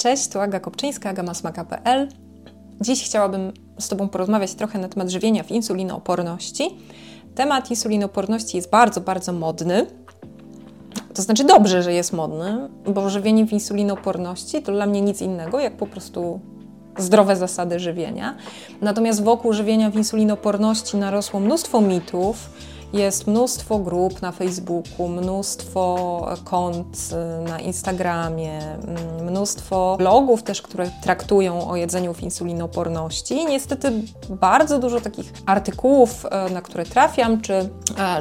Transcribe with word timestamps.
Cześć, 0.00 0.28
tu 0.28 0.40
Aga 0.40 0.60
Kopczyńska, 0.60 1.10
agamasmaka.pl. 1.10 2.08
Dziś 2.80 3.04
chciałabym 3.04 3.52
z 3.78 3.88
Tobą 3.88 4.08
porozmawiać 4.08 4.54
trochę 4.54 4.78
na 4.78 4.88
temat 4.88 5.10
żywienia 5.10 5.42
w 5.42 5.50
insulinooporności. 5.50 6.78
Temat 7.34 7.70
insulinooporności 7.70 8.56
jest 8.56 8.70
bardzo, 8.70 9.00
bardzo 9.00 9.32
modny. 9.32 9.86
To 11.14 11.22
znaczy 11.22 11.44
dobrze, 11.44 11.82
że 11.82 11.92
jest 11.92 12.12
modny, 12.12 12.68
bo 12.86 13.10
żywienie 13.10 13.46
w 13.46 13.52
insulinooporności 13.52 14.62
to 14.62 14.72
dla 14.72 14.86
mnie 14.86 15.00
nic 15.00 15.22
innego, 15.22 15.60
jak 15.60 15.76
po 15.76 15.86
prostu 15.86 16.40
zdrowe 16.98 17.36
zasady 17.36 17.78
żywienia. 17.78 18.36
Natomiast 18.80 19.24
wokół 19.24 19.52
żywienia 19.52 19.90
w 19.90 19.96
insulinooporności 19.96 20.96
narosło 20.96 21.40
mnóstwo 21.40 21.80
mitów, 21.80 22.50
jest 22.92 23.26
mnóstwo 23.26 23.78
grup 23.78 24.22
na 24.22 24.32
Facebooku, 24.32 25.08
mnóstwo 25.08 26.26
kont 26.44 26.98
y, 27.46 27.48
na 27.48 27.60
Instagramie, 27.60 28.60
mm, 28.60 29.24
mnóstwo 29.24 29.96
blogów 29.98 30.42
też, 30.42 30.62
które 30.62 30.90
traktują 31.02 31.68
o 31.70 31.76
jedzeniu 31.76 32.14
w 32.14 32.22
insulinoporności. 32.22 33.46
Niestety 33.46 33.92
bardzo 34.28 34.78
dużo 34.78 35.00
takich 35.00 35.32
artykułów, 35.46 36.26
y, 36.48 36.52
na 36.52 36.62
które 36.62 36.84
trafiam, 36.84 37.40
czy, 37.40 37.68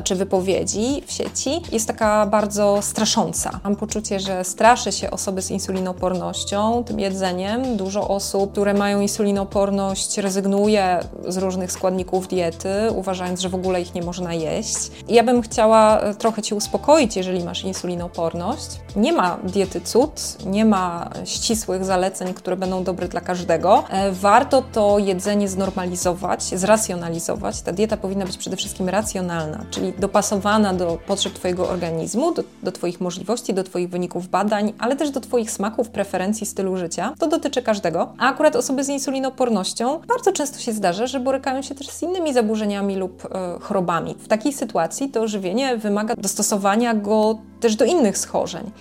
czy 0.04 0.16
wypowiedzi 0.16 1.04
w 1.08 1.12
sieci 1.12 1.62
jest 1.72 1.88
taka 1.88 2.26
bardzo 2.26 2.81
strasząca. 2.81 3.59
Mam 3.64 3.76
poczucie, 3.76 4.20
że 4.20 4.44
straszy 4.44 4.92
się 4.92 5.12
osoby 5.12 5.42
z 5.42 5.52
insulinopornością 5.52 6.84
tym 6.84 7.00
jedzeniem. 7.00 7.78
Dużo 7.78 8.08
osób, 8.08 8.52
które 8.52 8.73
mają 8.73 9.02
insulinoporność, 9.02 10.17
rezygnuje 10.17 11.00
z 11.28 11.38
różnych 11.38 11.72
składników 11.72 12.28
diety, 12.28 12.70
uważając, 12.95 13.40
że 13.40 13.50
w 13.50 13.56
ogóle 13.56 13.81
ich 13.81 13.94
nie 13.94 14.02
można 14.02 14.34
jeść 14.34 14.59
jeść. 14.59 14.91
Ja 15.08 15.23
bym 15.23 15.41
chciała 15.41 15.99
e, 15.99 16.16
trochę 16.16 16.41
Cię 16.41 16.55
uspokoić, 16.55 17.16
jeżeli 17.16 17.44
masz 17.44 17.63
insulinooporność. 17.63 18.67
Nie 18.95 19.13
ma 19.13 19.38
diety 19.44 19.81
cud, 19.81 20.38
nie 20.45 20.66
ma 20.66 21.09
ścisłych 21.26 21.86
zaleceń, 21.86 22.34
które 22.34 22.58
będą 22.58 22.84
dobre 22.84 23.08
dla 23.08 23.22
każdego. 23.22 23.84
E, 23.89 24.11
warto 24.11 24.64
to 24.73 25.00
jedzenie 25.00 25.47
znormalizować, 25.47 26.44
zracjonalizować. 26.44 27.61
Ta 27.61 27.72
dieta 27.72 27.97
powinna 27.97 28.25
być 28.25 28.38
przede 28.38 28.56
wszystkim 28.56 28.89
racjonalna, 28.89 29.66
czyli 29.72 29.94
dopasowana 29.94 30.73
do 30.73 30.97
potrzeb 31.08 31.34
Twojego 31.34 31.69
organizmu, 31.69 32.34
do, 32.34 32.44
do 32.64 32.72
Twoich 32.72 33.02
możliwości, 33.02 33.53
do 33.53 33.64
Twoich 33.64 33.89
wyników 33.89 34.28
badań, 34.28 34.73
ale 34.80 34.95
też 34.95 35.12
do 35.12 35.22
Twoich 35.22 35.52
smaków, 35.52 35.89
preferencji, 35.89 36.45
stylu 36.45 36.78
życia. 36.78 37.14
To 37.19 37.28
dotyczy 37.28 37.62
każdego. 37.62 38.14
A 38.17 38.30
akurat 38.30 38.56
osoby 38.56 38.84
z 38.84 38.89
insulinopornością 38.89 40.00
bardzo 40.08 40.31
często 40.31 40.59
się 40.59 40.73
zdarza, 40.73 41.08
że 41.08 41.19
borykają 41.19 41.62
się 41.62 41.75
też 41.75 41.89
z 41.89 42.03
innymi 42.03 42.34
zaburzeniami 42.34 42.95
lub 42.95 43.25
e, 43.25 43.59
chorobami. 43.59 44.16
W 44.19 44.28
takiej 44.28 44.48
takiej 44.50 44.59
sytuacji 44.59 45.09
to 45.09 45.28
żywienie 45.28 45.78
wymaga 45.78 46.16
dostosowania 46.16 46.94
go 46.94 47.38
też 47.59 47.75
do 47.75 47.86
innych 47.86 48.17
schorzeń. 48.17 48.72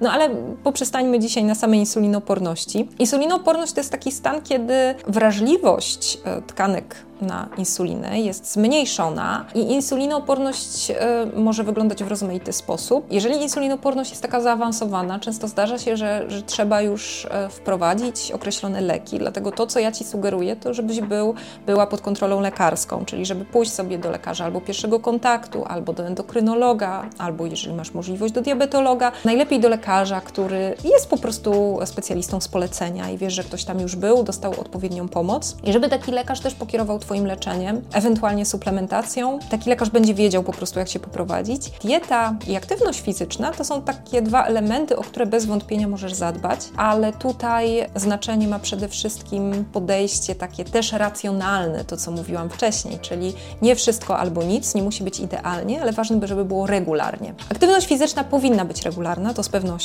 No 0.00 0.12
ale 0.12 0.30
poprzestańmy 0.64 1.18
dzisiaj 1.18 1.44
na 1.44 1.54
samej 1.54 1.80
insulinoporności. 1.80 2.88
Insulinoporność 2.98 3.72
to 3.72 3.80
jest 3.80 3.90
taki 3.90 4.12
stan, 4.12 4.42
kiedy 4.42 4.94
wrażliwość 5.06 6.18
e, 6.24 6.42
tkanek 6.42 7.06
na 7.20 7.48
insulinę 7.58 8.20
jest 8.20 8.52
zmniejszona 8.52 9.44
i 9.54 9.60
insulinooporność 9.60 10.90
y, 10.90 10.94
może 11.36 11.64
wyglądać 11.64 12.04
w 12.04 12.08
rozmaity 12.08 12.52
sposób. 12.52 13.06
Jeżeli 13.10 13.42
insulinooporność 13.42 14.10
jest 14.10 14.22
taka 14.22 14.40
zaawansowana, 14.40 15.18
często 15.18 15.48
zdarza 15.48 15.78
się, 15.78 15.96
że, 15.96 16.24
że 16.28 16.42
trzeba 16.42 16.82
już 16.82 17.24
y, 17.24 17.28
wprowadzić 17.50 18.32
określone 18.32 18.80
leki. 18.80 19.18
Dlatego 19.18 19.52
to, 19.52 19.66
co 19.66 19.78
ja 19.78 19.92
Ci 19.92 20.04
sugeruję, 20.04 20.56
to 20.56 20.74
żebyś 20.74 21.00
był, 21.00 21.34
była 21.66 21.86
pod 21.86 22.00
kontrolą 22.00 22.40
lekarską, 22.40 23.04
czyli 23.04 23.26
żeby 23.26 23.44
pójść 23.44 23.72
sobie 23.72 23.98
do 23.98 24.10
lekarza 24.10 24.44
albo 24.44 24.60
pierwszego 24.60 25.00
kontaktu, 25.00 25.64
albo 25.64 25.92
do 25.92 26.06
endokrynologa, 26.06 27.06
albo 27.18 27.46
jeżeli 27.46 27.74
masz 27.74 27.94
możliwość 27.94 28.34
do 28.34 28.42
diabetologa, 28.42 29.12
najlepiej 29.24 29.60
do 29.60 29.68
lekarza, 29.68 29.85
który 30.24 30.74
jest 30.84 31.08
po 31.08 31.16
prostu 31.16 31.78
specjalistą 31.84 32.40
z 32.40 32.48
polecenia 32.48 33.10
i 33.10 33.18
wiesz, 33.18 33.32
że 33.34 33.44
ktoś 33.44 33.64
tam 33.64 33.80
już 33.80 33.96
był, 33.96 34.22
dostał 34.22 34.60
odpowiednią 34.60 35.08
pomoc 35.08 35.56
i 35.64 35.72
żeby 35.72 35.88
taki 35.88 36.12
lekarz 36.12 36.40
też 36.40 36.54
pokierował 36.54 36.98
Twoim 36.98 37.26
leczeniem, 37.26 37.82
ewentualnie 37.92 38.46
suplementacją. 38.46 39.38
Taki 39.50 39.70
lekarz 39.70 39.90
będzie 39.90 40.14
wiedział 40.14 40.42
po 40.42 40.52
prostu, 40.52 40.78
jak 40.78 40.88
się 40.88 40.98
poprowadzić. 40.98 41.70
Dieta 41.70 42.34
i 42.48 42.56
aktywność 42.56 43.00
fizyczna 43.00 43.52
to 43.52 43.64
są 43.64 43.82
takie 43.82 44.22
dwa 44.22 44.44
elementy, 44.44 44.96
o 44.96 45.02
które 45.02 45.26
bez 45.26 45.46
wątpienia 45.46 45.88
możesz 45.88 46.14
zadbać, 46.14 46.60
ale 46.76 47.12
tutaj 47.12 47.86
znaczenie 47.94 48.48
ma 48.48 48.58
przede 48.58 48.88
wszystkim 48.88 49.64
podejście 49.72 50.34
takie 50.34 50.64
też 50.64 50.92
racjonalne, 50.92 51.84
to 51.84 51.96
co 51.96 52.10
mówiłam 52.10 52.50
wcześniej, 52.50 52.98
czyli 52.98 53.34
nie 53.62 53.76
wszystko 53.76 54.18
albo 54.18 54.42
nic, 54.42 54.74
nie 54.74 54.82
musi 54.82 55.04
być 55.04 55.20
idealnie, 55.20 55.82
ale 55.82 55.92
ważne, 55.92 56.26
żeby 56.26 56.44
było 56.44 56.66
regularnie. 56.66 57.34
Aktywność 57.50 57.86
fizyczna 57.86 58.24
powinna 58.24 58.64
być 58.64 58.82
regularna, 58.82 59.34
to 59.34 59.42
z 59.42 59.48
pewnością, 59.48 59.75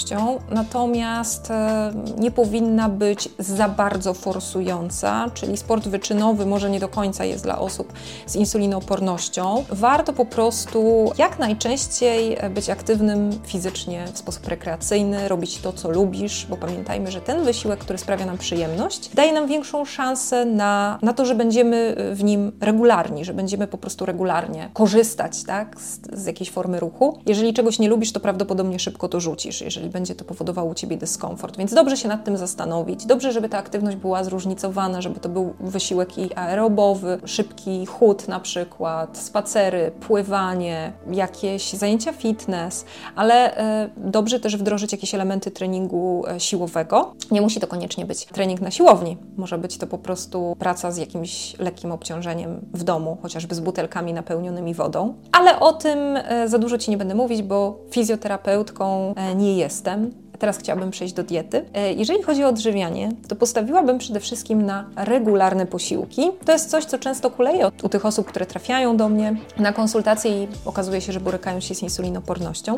natomiast 0.49 1.51
e, 1.51 1.93
nie 2.17 2.31
powinna 2.31 2.89
być 2.89 3.29
za 3.39 3.69
bardzo 3.69 4.13
forsująca, 4.13 5.31
czyli 5.33 5.57
sport 5.57 5.87
wyczynowy 5.87 6.45
może 6.45 6.69
nie 6.69 6.79
do 6.79 6.87
końca 6.87 7.25
jest 7.25 7.43
dla 7.43 7.59
osób 7.59 7.93
z 8.25 8.35
insulinoopornością. 8.35 9.65
Warto 9.69 10.13
po 10.13 10.25
prostu 10.25 11.11
jak 11.17 11.39
najczęściej 11.39 12.37
być 12.49 12.69
aktywnym 12.69 13.39
fizycznie 13.45 14.05
w 14.13 14.17
sposób 14.17 14.47
rekreacyjny, 14.47 15.27
robić 15.27 15.57
to, 15.57 15.73
co 15.73 15.89
lubisz, 15.89 16.45
bo 16.49 16.57
pamiętajmy, 16.57 17.11
że 17.11 17.21
ten 17.21 17.43
wysiłek, 17.43 17.79
który 17.79 17.97
sprawia 17.97 18.25
nam 18.25 18.37
przyjemność, 18.37 19.09
daje 19.13 19.33
nam 19.33 19.47
większą 19.47 19.85
szansę 19.85 20.45
na, 20.45 20.99
na 21.01 21.13
to, 21.13 21.25
że 21.25 21.35
będziemy 21.35 21.95
w 22.13 22.23
nim 22.23 22.51
regularni, 22.61 23.25
że 23.25 23.33
będziemy 23.33 23.67
po 23.67 23.77
prostu 23.77 24.05
regularnie 24.05 24.69
korzystać 24.73 25.43
tak, 25.43 25.79
z, 25.79 25.99
z 26.13 26.25
jakiejś 26.25 26.51
formy 26.51 26.79
ruchu. 26.79 27.19
Jeżeli 27.25 27.53
czegoś 27.53 27.79
nie 27.79 27.89
lubisz, 27.89 28.11
to 28.11 28.19
prawdopodobnie 28.19 28.79
szybko 28.79 29.09
to 29.09 29.19
rzucisz, 29.19 29.61
jeżeli 29.61 29.80
będzie 29.89 30.15
to 30.15 30.25
powodowało 30.25 30.71
u 30.71 30.73
Ciebie 30.73 30.97
dyskomfort. 30.97 31.57
Więc 31.57 31.73
dobrze 31.73 31.97
się 31.97 32.07
nad 32.07 32.23
tym 32.23 32.37
zastanowić. 32.37 33.05
Dobrze, 33.05 33.31
żeby 33.31 33.49
ta 33.49 33.57
aktywność 33.57 33.97
była 33.97 34.23
zróżnicowana, 34.23 35.01
żeby 35.01 35.19
to 35.19 35.29
był 35.29 35.53
wysiłek 35.59 36.17
i 36.17 36.35
aerobowy, 36.35 37.19
szybki 37.25 37.85
chód 37.85 38.27
na 38.27 38.39
przykład, 38.39 39.17
spacery, 39.17 39.91
pływanie, 39.99 40.93
jakieś 41.11 41.73
zajęcia 41.73 42.13
fitness, 42.13 42.85
ale 43.15 43.57
e, 43.57 43.89
dobrze 43.97 44.39
też 44.39 44.57
wdrożyć 44.57 44.91
jakieś 44.91 45.15
elementy 45.15 45.51
treningu 45.51 46.23
e, 46.27 46.39
siłowego. 46.39 47.13
Nie 47.31 47.41
musi 47.41 47.59
to 47.59 47.67
koniecznie 47.67 48.05
być 48.05 48.25
trening 48.25 48.61
na 48.61 48.71
siłowni, 48.71 49.17
może 49.37 49.57
być 49.57 49.77
to 49.77 49.87
po 49.87 49.97
prostu 49.97 50.55
praca 50.59 50.91
z 50.91 50.97
jakimś 50.97 51.59
lekkim 51.59 51.91
obciążeniem 51.91 52.61
w 52.73 52.83
domu, 52.83 53.17
chociażby 53.21 53.55
z 53.55 53.59
butelkami 53.59 54.13
napełnionymi 54.13 54.73
wodą. 54.73 55.13
Ale 55.31 55.59
o 55.59 55.73
tym 55.73 55.99
e, 56.17 56.47
za 56.47 56.57
dużo 56.57 56.77
Ci 56.77 56.91
nie 56.91 56.97
będę 56.97 57.15
mówić, 57.15 57.41
bo 57.41 57.79
fizjoterapeutką 57.91 59.15
nie 59.35 59.57
Lest 59.71 59.87
dem. 59.87 60.30
Teraz 60.41 60.57
chciałabym 60.57 60.91
przejść 60.91 61.13
do 61.13 61.23
diety. 61.23 61.65
E, 61.73 61.93
jeżeli 61.93 62.23
chodzi 62.23 62.43
o 62.43 62.47
odżywianie, 62.47 63.09
to 63.27 63.35
postawiłabym 63.35 63.97
przede 63.97 64.19
wszystkim 64.19 64.65
na 64.65 64.85
regularne 64.95 65.65
posiłki. 65.65 66.21
To 66.45 66.51
jest 66.51 66.69
coś, 66.69 66.85
co 66.85 66.97
często 66.97 67.31
kuleje 67.31 67.71
u 67.83 67.89
tych 67.89 68.05
osób, 68.05 68.27
które 68.27 68.45
trafiają 68.45 68.97
do 68.97 69.09
mnie 69.09 69.35
na 69.57 69.73
konsultacje 69.73 70.43
i 70.43 70.47
okazuje 70.65 71.01
się, 71.01 71.13
że 71.13 71.19
borykają 71.19 71.59
się 71.59 71.75
z 71.75 71.83
insulinopornością. 71.83 72.75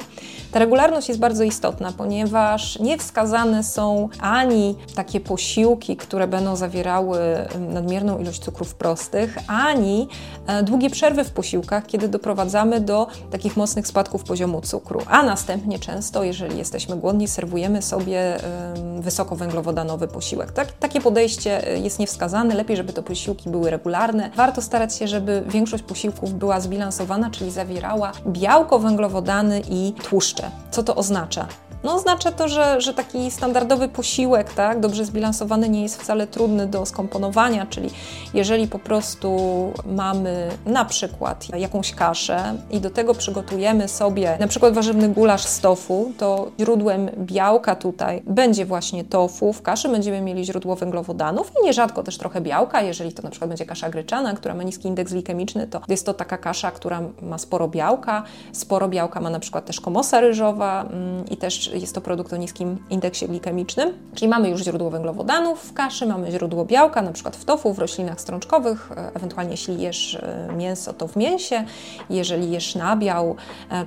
Ta 0.51 0.59
regularność 0.59 1.07
jest 1.07 1.19
bardzo 1.19 1.44
istotna, 1.44 1.94
ponieważ 1.97 2.79
nie 2.79 2.97
wskazane 2.97 3.63
są 3.63 4.09
ani 4.22 4.75
takie 4.95 5.19
posiłki, 5.19 5.95
które 5.97 6.28
będą 6.28 6.56
zawierały 6.56 7.19
nadmierną 7.59 8.19
ilość 8.19 8.40
cukrów 8.40 8.75
prostych, 8.75 9.38
ani 9.47 10.07
e, 10.47 10.63
długie 10.63 10.90
przerwy 10.90 11.24
w 11.24 11.31
posiłkach, 11.31 11.85
kiedy 11.85 12.07
doprowadzamy 12.07 12.81
do 12.81 13.07
takich 13.31 13.57
mocnych 13.57 13.88
spadków 13.88 14.24
poziomu 14.24 14.62
cukru. 14.62 15.01
A 15.07 15.24
następnie 15.24 15.80
często, 15.80 16.24
jeżeli 16.24 16.57
jesteśmy 16.57 16.95
głodni, 16.95 17.28
serwujemy 17.28 17.52
serwujemy 17.53 17.81
sobie 17.81 18.37
wysokowęglowodanowy 18.99 20.07
posiłek. 20.07 20.51
Tak, 20.51 20.71
takie 20.71 21.01
podejście 21.01 21.67
e, 21.67 21.77
jest 21.77 21.99
niewskazane, 21.99 22.55
lepiej, 22.55 22.77
żeby 22.77 22.93
to 22.93 23.03
posiłki 23.03 23.49
były 23.49 23.69
regularne. 23.69 24.29
Warto 24.35 24.61
starać 24.61 24.95
się, 24.95 25.07
żeby 25.07 25.43
większość 25.47 25.83
posiłków 25.83 26.33
była 26.33 26.59
zbilansowana, 26.59 27.29
czyli 27.31 27.51
zawierała 27.51 28.11
białko, 28.27 28.79
węglowodany 28.79 29.61
i 29.69 29.93
tłuszcze. 30.03 30.51
Co 30.71 30.83
to 30.83 30.95
oznacza? 30.95 31.47
No 31.83 31.95
oznacza 31.95 32.31
to, 32.31 32.47
że, 32.47 32.81
że 32.81 32.94
taki 32.94 33.31
standardowy 33.31 33.88
posiłek, 33.88 34.53
tak, 34.53 34.80
dobrze 34.80 35.06
zbilansowany 35.06 35.69
nie 35.69 35.83
jest 35.83 36.01
wcale 36.01 36.27
trudny 36.27 36.68
do 36.68 36.85
skomponowania, 36.85 37.65
czyli 37.65 37.89
jeżeli 38.33 38.68
po 38.68 38.80
prostu 38.80 39.39
mamy 39.85 40.50
na 40.65 40.85
przykład 40.85 41.47
jakąś 41.59 41.91
kaszę 41.91 42.56
i 42.71 42.80
do 42.80 42.89
tego 42.89 43.13
przygotujemy 43.13 43.88
sobie 43.88 44.38
na 44.39 44.47
przykład 44.47 44.74
warzywny 44.74 45.09
gulasz 45.09 45.45
z 45.45 45.59
tofu, 45.59 46.12
to 46.18 46.51
źródłem 46.59 47.09
białka 47.18 47.75
tutaj 47.75 48.21
będzie 48.25 48.65
właśnie 48.65 49.03
tofu, 49.03 49.53
w 49.53 49.62
kaszy 49.62 49.89
będziemy 49.89 50.21
mieli 50.21 50.45
źródło 50.45 50.75
węglowodanów 50.75 51.51
i 51.62 51.65
nierzadko 51.65 52.03
też 52.03 52.18
trochę 52.18 52.41
białka, 52.41 52.81
jeżeli 52.81 53.13
to 53.13 53.21
na 53.21 53.30
przykład 53.30 53.50
będzie 53.50 53.65
kasza 53.65 53.89
gryczana, 53.89 54.33
która 54.33 54.53
ma 54.56 54.63
niski 54.63 54.88
indeks 54.88 55.13
glikemiczny, 55.13 55.68
to 55.68 55.81
jest 55.88 56.06
to 56.06 56.13
taka 56.13 56.38
kasza, 56.38 56.71
która 56.71 57.01
ma 57.21 57.38
sporo 57.38 57.68
białka, 57.68 58.24
sporo 58.51 58.88
białka 58.89 59.21
ma 59.21 59.30
na 59.30 59.39
przykład 59.39 59.65
też 59.65 59.81
komosa 59.81 60.19
ryżowa 60.21 60.83
mm, 60.83 61.25
i 61.30 61.38
też 61.38 61.72
jest 61.81 61.95
to 61.95 62.01
produkt 62.01 62.33
o 62.33 62.37
niskim 62.37 62.85
indeksie 62.89 63.27
glikemicznym. 63.27 63.93
Czyli 64.15 64.29
mamy 64.29 64.49
już 64.49 64.63
źródło 64.63 64.89
węglowodanów 64.89 65.63
w 65.63 65.73
kaszy, 65.73 66.05
mamy 66.05 66.31
źródło 66.31 66.65
białka, 66.65 67.01
na 67.01 67.11
przykład 67.11 67.35
w 67.35 67.45
tofu, 67.45 67.73
w 67.73 67.79
roślinach 67.79 68.21
strączkowych, 68.21 68.89
ewentualnie 69.13 69.51
jeśli 69.51 69.81
jesz 69.81 70.21
mięso, 70.57 70.93
to 70.93 71.07
w 71.07 71.15
mięsie, 71.15 71.63
jeżeli 72.09 72.51
jesz 72.51 72.75
nabiał 72.75 73.35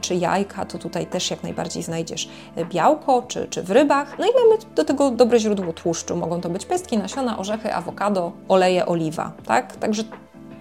czy 0.00 0.14
jajka, 0.14 0.64
to 0.64 0.78
tutaj 0.78 1.06
też 1.06 1.30
jak 1.30 1.42
najbardziej 1.42 1.82
znajdziesz 1.82 2.28
białko, 2.68 3.22
czy, 3.22 3.46
czy 3.50 3.62
w 3.62 3.70
rybach. 3.70 4.18
No 4.18 4.24
i 4.24 4.28
mamy 4.34 4.74
do 4.74 4.84
tego 4.84 5.10
dobre 5.10 5.38
źródło 5.38 5.72
tłuszczu. 5.72 6.16
Mogą 6.16 6.40
to 6.40 6.48
być 6.48 6.66
pestki, 6.66 6.98
nasiona, 6.98 7.38
orzechy, 7.38 7.74
awokado, 7.74 8.32
oleje, 8.48 8.86
oliwa. 8.86 9.32
Tak? 9.46 9.76
Także 9.76 10.02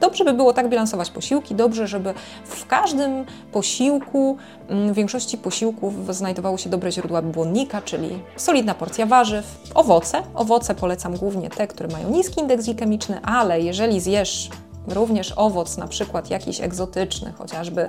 Dobrze 0.06 0.24
by 0.26 0.34
było 0.34 0.54
tak 0.54 0.70
bilansować 0.70 1.10
posiłki, 1.10 1.56
dobrze, 1.56 1.88
żeby 1.88 2.14
w 2.46 2.68
każdym 2.68 3.26
posiłku, 3.52 4.38
mm, 4.70 4.94
w 4.94 4.96
większości 4.96 5.38
posiłków 5.38 6.16
znajdowało 6.16 6.58
się 6.58 6.70
dobre 6.70 6.92
źródła 6.92 7.22
błonnika, 7.22 7.82
czyli 7.82 8.20
solidna 8.38 8.76
porcja 8.76 9.06
warzyw, 9.06 9.46
owoce. 9.76 10.22
Owoce 10.36 10.76
polecam 10.76 11.18
głównie 11.18 11.50
te, 11.50 11.68
które 11.68 11.90
mają 11.90 12.10
niski 12.10 12.42
indeks 12.42 12.66
glikemiczny, 12.66 13.22
ale 13.22 13.62
jeżeli 13.62 14.00
zjesz 14.00 14.50
również 14.88 15.34
owoc, 15.36 15.78
na 15.78 15.88
przykład 15.88 16.30
jakiś 16.30 16.62
egzotyczny, 16.62 17.34
chociażby 17.38 17.88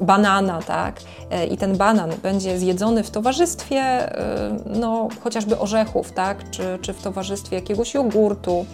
banana, 0.00 0.62
tak, 0.62 1.00
e, 1.30 1.46
i 1.46 1.56
ten 1.56 1.76
banan 1.76 2.10
będzie 2.22 2.58
zjedzony 2.58 3.02
w 3.02 3.10
towarzystwie, 3.10 3.80
e, 3.80 4.58
no, 4.66 5.08
chociażby 5.24 5.58
orzechów, 5.58 6.12
tak, 6.12 6.50
czy, 6.50 6.78
czy 6.82 6.92
w 6.92 7.02
towarzystwie 7.02 7.56
jakiegoś 7.56 7.94
jogurtu, 7.94 8.66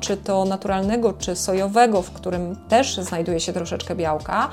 czy 0.00 0.16
to 0.16 0.44
naturalnego, 0.44 1.12
czy 1.12 1.36
sojowego, 1.36 2.02
w 2.02 2.10
którym 2.10 2.56
też 2.68 2.96
znajduje 2.96 3.40
się 3.40 3.52
troszeczkę 3.52 3.94
białka, 3.94 4.48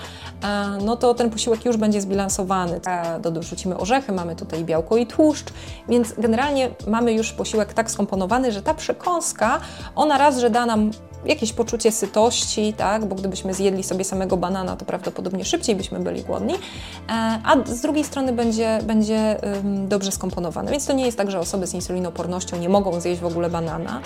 no 0.86 0.96
to 0.96 1.14
ten 1.14 1.30
posiłek 1.30 1.66
już 1.66 1.78
będzie 1.78 2.02
zbilansowany. 2.02 2.82
Dorzucimy 3.22 3.78
orzechy, 3.78 4.12
mamy 4.12 4.36
tutaj 4.36 4.66
białko 4.66 4.98
i 4.98 5.08
tłuszcz, 5.08 5.54
więc 5.90 6.14
generalnie 6.18 6.70
mamy 6.88 7.14
już 7.14 7.32
posiłek 7.32 7.74
tak 7.74 7.92
skomponowany, 7.92 8.52
że 8.52 8.62
ta 8.62 8.74
przekąska, 8.74 9.60
ona 9.96 10.18
raz, 10.18 10.38
że 10.38 10.50
da 10.50 10.66
nam 10.66 10.92
jakieś 11.26 11.54
poczucie 11.54 11.92
sytości, 11.92 12.74
tak? 12.74 13.06
bo 13.06 13.16
gdybyśmy 13.16 13.54
zjedli 13.54 13.84
sobie 13.84 14.04
samego 14.04 14.38
banana, 14.38 14.76
to 14.76 14.86
prawdopodobnie 14.86 15.46
szybciej 15.46 15.76
byśmy 15.76 16.00
byli 16.00 16.22
głodni, 16.22 16.54
e, 16.54 16.60
a 17.44 17.56
z 17.66 17.82
drugiej 17.82 18.04
strony 18.04 18.34
będzie, 18.34 18.80
będzie 18.84 19.38
dobrze 19.88 20.12
skomponowany. 20.12 20.72
Więc 20.72 20.86
to 20.86 20.94
nie 20.94 21.06
jest 21.06 21.18
tak, 21.18 21.32
że 21.32 21.40
osoby 21.40 21.68
z 21.68 21.74
insulinopornością 21.74 22.58
nie 22.58 22.70
mogą 22.70 23.02
zjeść 23.02 23.22
w 23.22 23.26
ogóle 23.26 23.50
banana. 23.50 24.02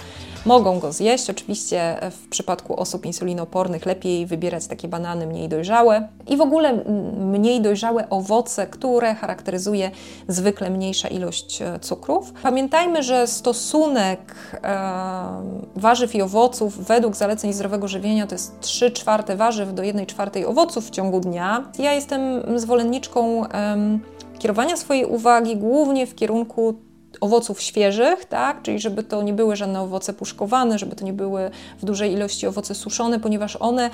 Mogą 0.46 0.80
go 0.80 0.94
zjeść. 0.94 1.30
Oczywiście 1.30 1.98
w 2.12 2.28
przypadku 2.30 2.80
osób 2.80 3.06
insulinopornych 3.06 3.86
lepiej 3.86 4.26
wybierać 4.26 4.68
takie 4.68 4.88
banany 4.88 5.28
mniej 5.28 5.50
dojrzałe 5.50 6.08
i 6.28 6.38
w 6.38 6.42
ogóle 6.42 6.74
mniej 7.18 7.62
dojrzałe 7.62 8.10
owoce, 8.10 8.68
które 8.68 9.16
charakteryzuje 9.16 9.92
zwykle 10.28 10.70
mniejsza 10.70 11.08
ilość 11.08 11.62
e, 11.62 11.80
cukrów. 11.80 12.34
Pamiętajmy, 12.44 13.04
że 13.04 13.28
stosunek 13.28 14.36
e, 14.64 14.80
warzyw 15.76 16.16
i 16.16 16.22
owoców 16.22 16.78
według 16.78 17.01
według 17.02 17.16
zaleceń 17.16 17.54
zdrowego 17.54 17.88
żywienia 17.88 18.28
to 18.28 18.36
jest 18.36 18.60
3 18.60 18.92
czwarte 18.92 19.36
warzyw 19.36 19.74
do 19.74 19.84
1 19.84 20.06
czwartej 20.06 20.46
owoców 20.46 20.88
w 20.88 20.90
ciągu 20.90 21.20
dnia. 21.20 21.72
Ja 21.80 21.94
jestem 21.94 22.22
zwolenniczką 22.60 23.38
um, 23.40 24.00
kierowania 24.40 24.78
swojej 24.78 25.06
uwagi 25.06 25.58
głównie 25.58 26.08
w 26.08 26.16
kierunku 26.16 26.76
owoców 27.22 27.62
świeżych, 27.62 28.26
tak? 28.26 28.62
czyli 28.62 28.80
żeby 28.80 29.04
to 29.04 29.22
nie 29.24 29.34
były 29.34 29.56
żadne 29.56 29.82
owoce 29.82 30.14
puszkowane, 30.14 30.80
żeby 30.80 30.96
to 30.96 31.06
nie 31.06 31.14
były 31.14 31.52
w 31.80 31.86
dużej 31.86 32.14
ilości 32.14 32.48
owoce 32.48 32.76
suszone, 32.76 33.20
ponieważ 33.20 33.56
one 33.56 33.90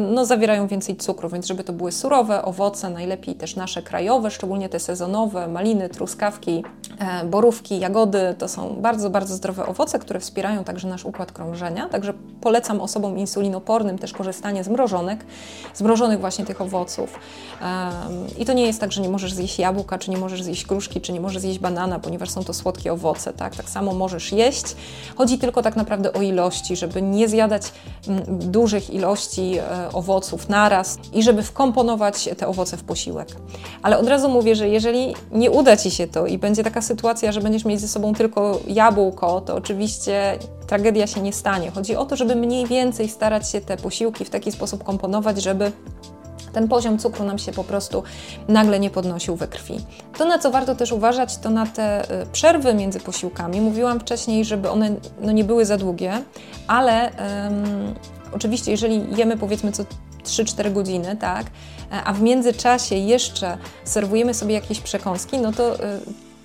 no, 0.00 0.26
zawierają 0.26 0.66
więcej 0.66 0.96
cukru, 0.96 1.28
więc 1.28 1.46
żeby 1.46 1.64
to 1.64 1.72
były 1.72 1.92
surowe 1.92 2.42
owoce, 2.42 2.90
najlepiej 2.90 3.34
też 3.34 3.56
nasze 3.56 3.82
krajowe, 3.82 4.30
szczególnie 4.30 4.68
te 4.68 4.80
sezonowe, 4.80 5.48
maliny, 5.48 5.88
truskawki, 5.88 6.64
e, 6.98 7.24
borówki, 7.24 7.78
jagody, 7.78 8.34
to 8.38 8.48
są 8.48 8.76
bardzo, 8.80 9.10
bardzo 9.10 9.34
zdrowe 9.34 9.66
owoce, 9.66 9.98
które 9.98 10.20
wspierają 10.20 10.64
także 10.64 10.88
nasz 10.88 11.04
układ 11.04 11.32
krążenia, 11.32 11.88
także 11.88 12.14
polecam 12.40 12.80
osobom 12.80 13.18
insulinopornym 13.18 13.98
też 13.98 14.12
korzystanie 14.12 14.64
z 14.64 14.68
mrożonek, 14.68 15.24
z 15.74 15.82
mrożonych 15.82 16.20
właśnie 16.20 16.44
tych 16.44 16.60
owoców. 16.60 17.18
I 18.38 18.44
to 18.44 18.52
nie 18.52 18.66
jest 18.66 18.80
tak, 18.80 18.92
że 18.92 19.00
nie 19.00 19.08
możesz 19.08 19.32
zjeść 19.32 19.58
jabłka, 19.58 19.98
czy 19.98 20.10
nie 20.10 20.18
możesz 20.18 20.42
zjeść 20.42 20.66
gruszki, 20.66 21.00
czy 21.00 21.12
nie 21.12 21.20
możesz 21.20 21.42
zjeść 21.42 21.58
banana, 21.58 21.98
ponieważ 21.98 22.30
są 22.30 22.44
to 22.44 22.54
słodkie 22.68 22.92
owoce, 22.92 23.32
tak? 23.32 23.56
Tak 23.56 23.70
samo 23.70 23.94
możesz 23.94 24.32
jeść. 24.32 24.64
Chodzi 25.16 25.38
tylko 25.38 25.62
tak 25.62 25.76
naprawdę 25.76 26.12
o 26.12 26.22
ilości, 26.22 26.76
żeby 26.76 27.02
nie 27.02 27.28
zjadać 27.28 27.62
mm, 28.08 28.24
dużych 28.50 28.90
ilości 28.90 29.58
e, 29.58 29.92
owoców 29.92 30.48
naraz 30.48 30.98
i 31.12 31.22
żeby 31.22 31.42
wkomponować 31.42 32.28
te 32.36 32.48
owoce 32.48 32.76
w 32.76 32.84
posiłek. 32.84 33.28
Ale 33.82 33.98
od 33.98 34.08
razu 34.08 34.28
mówię, 34.28 34.56
że 34.56 34.68
jeżeli 34.68 35.14
nie 35.32 35.50
uda 35.50 35.76
Ci 35.76 35.90
się 35.90 36.06
to 36.06 36.26
i 36.26 36.38
będzie 36.38 36.64
taka 36.64 36.82
sytuacja, 36.82 37.32
że 37.32 37.40
będziesz 37.40 37.64
mieć 37.64 37.80
ze 37.80 37.88
sobą 37.88 38.14
tylko 38.14 38.60
jabłko, 38.66 39.40
to 39.40 39.54
oczywiście 39.54 40.38
tragedia 40.66 41.06
się 41.06 41.20
nie 41.20 41.32
stanie. 41.32 41.70
Chodzi 41.70 41.96
o 41.96 42.04
to, 42.04 42.16
żeby 42.16 42.36
mniej 42.36 42.66
więcej 42.66 43.08
starać 43.08 43.50
się 43.50 43.60
te 43.60 43.76
posiłki 43.76 44.24
w 44.24 44.30
taki 44.30 44.52
sposób 44.52 44.84
komponować, 44.84 45.42
żeby 45.42 45.72
ten 46.52 46.68
poziom 46.68 46.98
cukru 46.98 47.24
nam 47.24 47.38
się 47.38 47.52
po 47.52 47.64
prostu 47.64 48.02
nagle 48.48 48.80
nie 48.80 48.90
podnosił 48.90 49.36
we 49.36 49.48
krwi. 49.48 49.74
To, 50.18 50.24
na 50.24 50.38
co 50.38 50.50
warto 50.50 50.74
też 50.74 50.92
uważać, 50.92 51.36
to 51.36 51.50
na 51.50 51.66
te 51.66 52.04
y, 52.22 52.26
przerwy 52.32 52.74
między 52.74 53.00
posiłkami. 53.00 53.60
Mówiłam 53.60 54.00
wcześniej, 54.00 54.44
żeby 54.44 54.70
one 54.70 54.90
no, 55.20 55.32
nie 55.32 55.44
były 55.44 55.64
za 55.64 55.76
długie, 55.76 56.22
ale 56.66 57.10
um, 57.10 57.94
oczywiście, 58.32 58.70
jeżeli 58.70 59.16
jemy 59.16 59.36
powiedzmy 59.36 59.72
co 59.72 59.84
3-4 60.24 60.72
godziny, 60.72 61.16
tak, 61.16 61.46
a 62.04 62.12
w 62.12 62.22
międzyczasie 62.22 62.94
jeszcze 62.94 63.58
serwujemy 63.84 64.34
sobie 64.34 64.54
jakieś 64.54 64.80
przekąski, 64.80 65.38
no 65.38 65.52
to 65.52 65.74
y, 65.74 65.78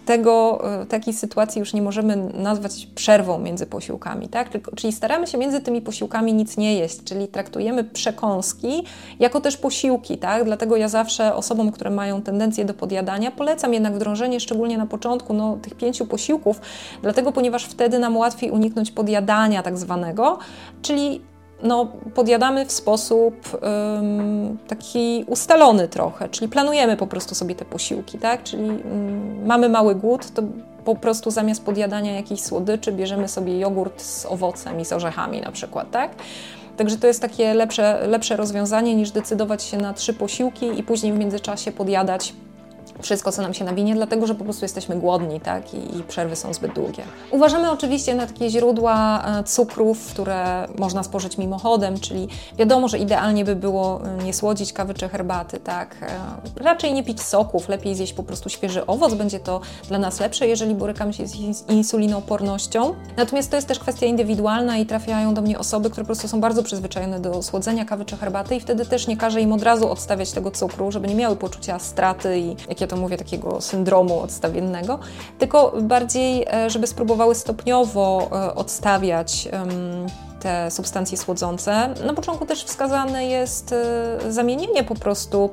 tego, 0.06 0.62
e, 0.82 0.86
takiej 0.86 1.14
sytuacji 1.14 1.60
już 1.60 1.74
nie 1.74 1.82
możemy 1.82 2.16
nazwać 2.34 2.88
przerwą 2.96 3.40
między 3.40 3.66
posiłkami, 3.66 4.28
tak? 4.28 4.50
czyli 4.76 4.94
staramy 4.94 5.28
się 5.28 5.38
między 5.38 5.62
tymi 5.62 5.82
posiłkami 5.82 6.34
nic 6.34 6.58
nie 6.58 6.76
jeść, 6.76 7.04
czyli 7.04 7.28
traktujemy 7.28 7.84
przekąski 7.84 8.84
jako 9.20 9.42
też 9.42 9.58
posiłki, 9.58 10.18
tak? 10.18 10.44
Dlatego 10.44 10.76
ja 10.78 10.88
zawsze 10.88 11.36
osobom, 11.36 11.72
które 11.72 11.90
mają 11.90 12.22
tendencję 12.22 12.66
do 12.66 12.74
podjadania, 12.74 13.32
polecam 13.32 13.74
jednak 13.74 13.94
wdrążenie, 13.94 14.40
szczególnie 14.40 14.78
na 14.78 14.86
początku, 14.86 15.34
no, 15.34 15.58
tych 15.62 15.76
pięciu 15.76 16.06
posiłków, 16.06 16.62
dlatego 17.02 17.32
ponieważ 17.32 17.66
wtedy 17.66 18.00
nam 18.00 18.18
łatwiej 18.18 18.52
uniknąć 18.52 18.92
podjadania 18.92 19.64
tak 19.64 19.78
zwanego, 19.78 20.40
czyli 20.82 21.22
no, 21.64 21.88
podjadamy 22.16 22.66
w 22.66 22.72
sposób 22.72 23.36
um, 23.62 24.58
taki 24.68 25.26
ustalony 25.28 25.88
trochę, 25.88 26.30
czyli 26.30 26.48
planujemy 26.48 26.98
po 26.98 27.08
prostu 27.08 27.36
sobie 27.36 27.56
te 27.56 27.66
posiłki, 27.66 28.18
tak? 28.18 28.44
Czyli 28.44 28.64
um, 28.64 29.46
mamy 29.46 29.70
mały 29.70 29.96
głód, 29.96 30.34
to 30.34 30.42
po 30.86 30.96
prostu 30.96 31.32
zamiast 31.32 31.64
podjadania 31.64 32.14
jakichś 32.14 32.42
słodyczy 32.42 32.92
bierzemy 32.92 33.28
sobie 33.28 33.60
jogurt 33.60 34.02
z 34.02 34.26
owocem 34.26 34.80
i 34.80 34.86
z 34.86 34.94
orzechami 34.94 35.42
na 35.42 35.52
przykład, 35.52 35.92
tak? 35.92 36.12
Także 36.78 36.98
to 36.98 37.08
jest 37.08 37.22
takie 37.22 37.54
lepsze, 37.54 38.08
lepsze 38.08 38.36
rozwiązanie 38.36 38.96
niż 38.96 39.12
decydować 39.12 39.64
się 39.64 39.78
na 39.78 39.94
trzy 39.94 40.14
posiłki 40.14 40.80
i 40.80 40.84
później 40.84 41.14
w 41.14 41.18
międzyczasie 41.18 41.72
podjadać 41.72 42.34
wszystko, 43.02 43.32
co 43.32 43.42
nam 43.42 43.54
się 43.54 43.66
nawinie, 43.66 43.96
dlatego 43.96 44.28
że 44.28 44.36
po 44.36 44.44
prostu 44.44 44.66
jesteśmy 44.66 44.96
głodni 44.96 45.40
tak? 45.42 45.74
I, 45.74 45.98
i 45.98 46.04
przerwy 46.04 46.36
są 46.36 46.54
zbyt 46.54 46.74
długie. 46.74 47.04
Uważamy 47.32 47.72
oczywiście 47.72 48.16
na 48.16 48.28
takie 48.28 48.50
źródła 48.50 49.24
e, 49.40 49.44
cukrów, 49.44 50.08
które 50.08 50.68
można 50.78 51.04
spożyć 51.04 51.38
mimochodem, 51.38 52.00
czyli 52.00 52.28
wiadomo, 52.58 52.88
że 52.88 52.98
idealnie 52.98 53.46
by 53.46 53.56
było 53.56 54.02
e, 54.06 54.24
nie 54.24 54.34
słodzić 54.34 54.74
kawy 54.74 54.94
czy 54.94 55.10
herbaty, 55.10 55.60
tak? 55.60 55.96
E, 56.02 56.64
raczej 56.64 56.94
nie 56.94 57.04
pić 57.04 57.22
soków, 57.22 57.70
lepiej 57.70 57.96
zjeść 57.96 58.14
po 58.14 58.24
prostu 58.24 58.50
świeży 58.50 58.86
owoc, 58.86 59.14
będzie 59.14 59.40
to 59.40 59.62
dla 59.88 60.00
nas 60.00 60.20
lepsze, 60.20 60.48
jeżeli 60.48 60.76
borykamy 60.76 61.14
się 61.14 61.28
z 61.28 61.70
insulinoopornością. 61.70 62.94
Natomiast 63.18 63.50
to 63.50 63.56
jest 63.56 63.68
też 63.68 63.80
kwestia 63.80 64.06
indywidualna 64.06 64.78
i 64.78 64.86
trafiają 64.86 65.34
do 65.34 65.42
mnie 65.42 65.60
osoby, 65.60 65.90
które 65.90 66.04
po 66.04 66.08
prostu 66.08 66.28
są 66.28 66.42
bardzo 66.42 66.64
przyzwyczajone 66.64 67.20
do 67.20 67.44
słodzenia 67.44 67.86
kawy 67.86 68.06
czy 68.06 68.18
herbaty 68.18 68.56
i 68.56 68.60
wtedy 68.60 68.86
też 68.86 69.08
nie 69.08 69.18
każę 69.18 69.42
im 69.42 69.54
od 69.54 69.64
razu 69.64 69.90
odstawiać 69.90 70.32
tego 70.32 70.52
cukru, 70.52 70.92
żeby 70.92 71.08
nie 71.08 71.16
miały 71.16 71.36
poczucia 71.36 71.80
straty 71.80 72.40
i 72.40 72.56
jakie 72.84 72.96
to 72.96 73.02
mówię, 73.02 73.18
takiego 73.18 73.62
syndromu 73.62 74.20
odstawiennego, 74.20 75.00
tylko 75.40 75.74
bardziej, 75.82 76.46
e, 76.52 76.70
żeby 76.70 76.88
spróbowały 76.88 77.36
stopniowo 77.36 78.30
e, 78.32 78.56
odstawiać 78.56 79.50
te 80.40 80.72
substancje 80.72 81.18
słodzące. 81.18 81.94
Na 82.06 82.14
początku 82.14 82.46
też 82.46 82.64
wskazane 82.64 83.26
jest 83.26 83.72
e, 83.74 84.32
zamienienie 84.32 84.84
po 84.84 84.96
prostu 84.96 85.50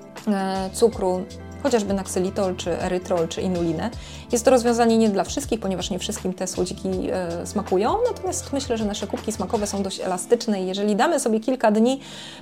cukru 0.72 1.24
chociażby 1.62 1.94
na 1.94 2.04
ksylitol, 2.04 2.56
czy 2.56 2.82
erytrol, 2.82 3.28
czy 3.28 3.40
inulinę. 3.40 3.90
Jest 4.32 4.44
to 4.44 4.50
rozwiązanie 4.50 4.98
nie 4.98 5.08
dla 5.08 5.24
wszystkich, 5.24 5.60
ponieważ 5.60 5.90
nie 5.90 5.98
wszystkim 5.98 6.34
te 6.34 6.46
słodziki 6.46 6.88
e, 7.12 7.46
smakują, 7.46 7.96
natomiast 8.08 8.52
myślę, 8.52 8.78
że 8.78 8.84
nasze 8.84 9.06
kubki 9.06 9.32
smakowe 9.32 9.66
są 9.66 9.82
dość 9.82 10.00
elastyczne 10.00 10.62
i 10.62 10.66
jeżeli 10.66 10.96
damy 10.96 11.20
sobie 11.20 11.40
kilka 11.40 11.70
dni 11.70 12.00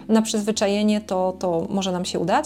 na 0.08 0.22
przyzwyczajenie, 0.22 1.00
to, 1.00 1.34
to 1.38 1.66
może 1.68 1.92
nam 1.92 2.04
się 2.04 2.18
udać. 2.18 2.44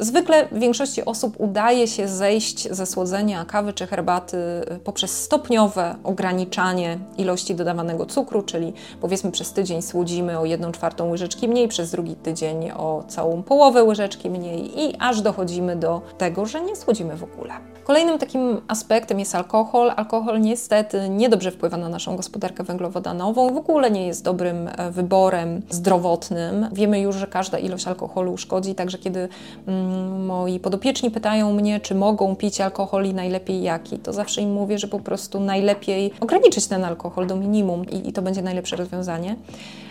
zwykle 0.00 0.48
większości 0.52 1.04
osób 1.04 1.34
udaje 1.38 1.88
się 1.88 2.08
zejść 2.08 2.68
ze 2.70 2.86
słodzenia 2.86 3.44
kawy 3.44 3.72
czy 3.72 3.86
herbaty 3.86 4.36
e, 4.36 4.78
poprzez 4.78 5.22
stopniowe 5.22 5.96
ograniczanie 6.04 6.98
ilości 7.18 7.54
dodawanego 7.54 8.06
cukru, 8.06 8.42
czyli 8.42 8.72
powiedzmy 9.00 9.32
przez 9.32 9.52
tydzień 9.52 9.82
słodzimy 9.82 10.38
o 10.38 10.44
1 10.44 10.72
czwartą 10.72 11.10
łyżeczki 11.10 11.48
mniej, 11.48 11.68
przez 11.68 11.90
drugi 11.90 12.14
tydzień 12.14 12.70
o 12.70 13.04
całą 13.08 13.42
połowę 13.42 13.84
łyżeczki 13.84 14.30
mniej 14.30 14.80
i 14.80 14.96
aż 14.98 15.20
dochodzi 15.20 15.46
dochodzimy 15.46 15.76
do 15.76 16.02
tego, 16.18 16.46
że 16.46 16.60
nie 16.60 16.76
słodzimy 16.76 17.16
w 17.16 17.24
ogóle. 17.24 17.54
Kolejnym 17.84 18.15
Kolejnym 18.16 18.28
takim 18.56 18.68
aspektem 18.68 19.18
jest 19.18 19.34
alkohol. 19.34 19.92
Alkohol 19.96 20.40
niestety 20.40 21.08
niedobrze 21.08 21.50
wpływa 21.50 21.76
na 21.76 21.88
naszą 21.88 22.16
gospodarkę 22.16 22.64
węglowodanową, 22.64 23.54
w 23.54 23.56
ogóle 23.56 23.90
nie 23.90 24.06
jest 24.06 24.24
dobrym 24.24 24.68
e, 24.68 24.90
wyborem 24.90 25.62
zdrowotnym. 25.70 26.68
Wiemy 26.72 27.00
już, 27.00 27.16
że 27.16 27.26
każda 27.26 27.58
ilość 27.58 27.86
alkoholu 27.86 28.36
szkodzi, 28.36 28.74
także 28.74 28.98
kiedy 28.98 29.28
mm, 29.66 30.26
moi 30.26 30.60
podopieczni 30.60 31.10
pytają 31.10 31.52
mnie, 31.52 31.80
czy 31.80 31.94
mogą 31.94 32.36
pić 32.36 32.60
alkohol 32.60 33.06
i 33.06 33.14
najlepiej 33.14 33.62
jaki, 33.62 33.98
to 33.98 34.12
zawsze 34.12 34.40
im 34.40 34.52
mówię, 34.52 34.78
że 34.78 34.88
po 34.88 35.00
prostu 35.00 35.40
najlepiej 35.40 36.12
ograniczyć 36.20 36.66
ten 36.66 36.84
alkohol 36.84 37.26
do 37.26 37.36
minimum 37.36 37.84
i, 37.90 38.08
i 38.08 38.12
to 38.12 38.22
będzie 38.22 38.42
najlepsze 38.42 38.76
rozwiązanie. 38.76 39.36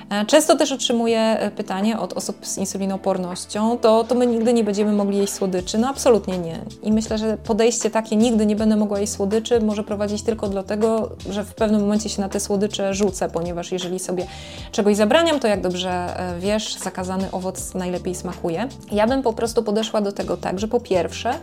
E, 0.09 0.25
często 0.25 0.55
też 0.55 0.71
otrzymuję 0.71 1.19
e, 1.19 1.51
pytanie 1.51 1.99
od 1.99 2.13
osób 2.13 2.45
z 2.45 2.57
insulinopornością, 2.57 3.77
to, 3.77 4.03
to 4.03 4.15
my 4.15 4.27
nigdy 4.27 4.53
nie 4.53 4.63
będziemy 4.63 4.91
mogli 4.91 5.17
jeść 5.17 5.33
słodyczy. 5.33 5.77
No 5.77 5.87
absolutnie 5.87 6.37
nie. 6.37 6.59
I 6.83 6.91
myślę, 6.91 7.17
że 7.17 7.37
podejście 7.37 7.89
takie, 7.89 8.15
nigdy 8.15 8.45
nie 8.45 8.55
będę 8.55 8.75
mogła 8.75 8.99
jeść 8.99 9.13
słodyczy, 9.13 9.61
może 9.61 9.83
prowadzić 9.83 10.21
tylko 10.23 10.47
dlatego, 10.47 11.09
że 11.29 11.43
w 11.43 11.53
pewnym 11.53 11.81
momencie 11.81 12.09
się 12.09 12.21
na 12.21 12.29
te 12.29 12.39
słodycze 12.39 12.93
rzucę, 12.93 13.29
ponieważ 13.29 13.71
jeżeli 13.71 13.99
sobie 13.99 14.27
czegoś 14.71 14.95
zabraniam, 14.95 15.39
to 15.39 15.47
jak 15.47 15.61
dobrze 15.61 15.89
e, 15.89 16.39
wiesz, 16.39 16.75
zakazany 16.75 17.31
owoc 17.31 17.73
najlepiej 17.73 18.15
smakuje. 18.15 18.67
Ja 18.91 19.07
bym 19.07 19.21
po 19.21 19.33
prostu 19.33 19.63
podeszła 19.63 20.01
do 20.01 20.11
tego 20.11 20.37
tak, 20.37 20.59
że 20.59 20.67
po 20.67 20.79
pierwsze, 20.79 21.33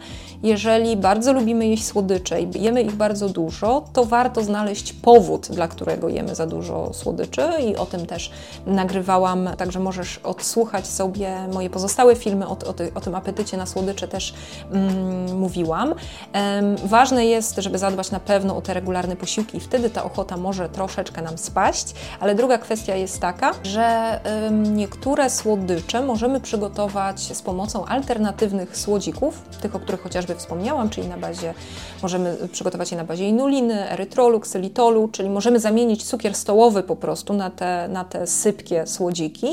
jeżeli 0.43 0.97
bardzo 0.97 1.33
lubimy 1.33 1.67
jeść 1.67 1.85
słodycze 1.85 2.43
i 2.43 2.63
jemy 2.63 2.83
ich 2.83 2.95
bardzo 2.95 3.29
dużo, 3.29 3.85
to 3.93 4.05
warto 4.05 4.45
znaleźć 4.45 4.93
powód, 4.93 5.49
dla 5.51 5.69
którego 5.69 6.09
jemy 6.09 6.35
za 6.35 6.47
dużo 6.47 6.91
słodyczy 6.95 7.43
i 7.69 7.77
o 7.77 7.87
tym 7.87 8.07
też 8.07 8.31
nagrywałam, 8.67 9.51
także 9.59 9.81
możesz 9.81 10.19
odsłuchać 10.19 10.87
sobie 10.87 11.49
moje 11.53 11.71
pozostałe 11.71 12.17
filmy 12.17 12.47
o, 12.47 12.51
o, 12.51 12.75
o 12.95 13.01
tym 13.01 13.15
apetycie 13.15 13.57
na 13.57 13.67
słodycze 13.67 14.09
też 14.09 14.35
mm, 14.71 15.39
mówiłam. 15.39 15.89
Um, 15.89 16.77
ważne 16.77 17.27
jest, 17.27 17.57
żeby 17.57 17.79
zadbać 17.79 18.11
na 18.11 18.21
pewno 18.21 18.57
o 18.57 18.63
te 18.63 18.75
regularne 18.75 19.17
posiłki 19.17 19.57
i 19.57 19.61
wtedy 19.61 19.91
ta 19.91 20.05
ochota 20.05 20.37
może 20.37 20.69
troszeczkę 20.69 21.23
nam 21.23 21.39
spaść, 21.39 21.95
ale 22.21 22.35
druga 22.35 22.59
kwestia 22.59 22.95
jest 22.95 23.21
taka, 23.21 23.53
że 23.63 24.21
um, 24.45 24.77
niektóre 24.77 25.31
słodycze 25.31 26.03
możemy 26.03 26.41
przygotować 26.41 27.21
z 27.21 27.43
pomocą 27.43 27.85
alternatywnych 27.85 28.77
słodzików, 28.77 29.43
tych, 29.61 29.75
o 29.75 29.81
których 29.81 30.03
chociażby 30.03 30.35
wspomniałam, 30.35 30.91
czyli 30.91 31.09
na 31.09 31.17
bazie, 31.17 31.55
możemy 32.03 32.37
przygotować 32.53 32.91
je 32.91 32.97
na 32.97 33.05
bazie 33.05 33.29
inuliny, 33.29 33.91
erytrolu, 33.91 34.41
ksylitolu, 34.41 35.09
czyli 35.09 35.31
możemy 35.31 35.61
zamienić 35.61 36.05
cukier 36.05 36.35
stołowy 36.35 36.83
po 36.83 36.97
prostu 36.97 37.33
na 37.33 37.51
te, 37.51 37.89
na 37.89 38.05
te 38.05 38.27
sypkie 38.43 38.87
słodziki. 38.87 39.49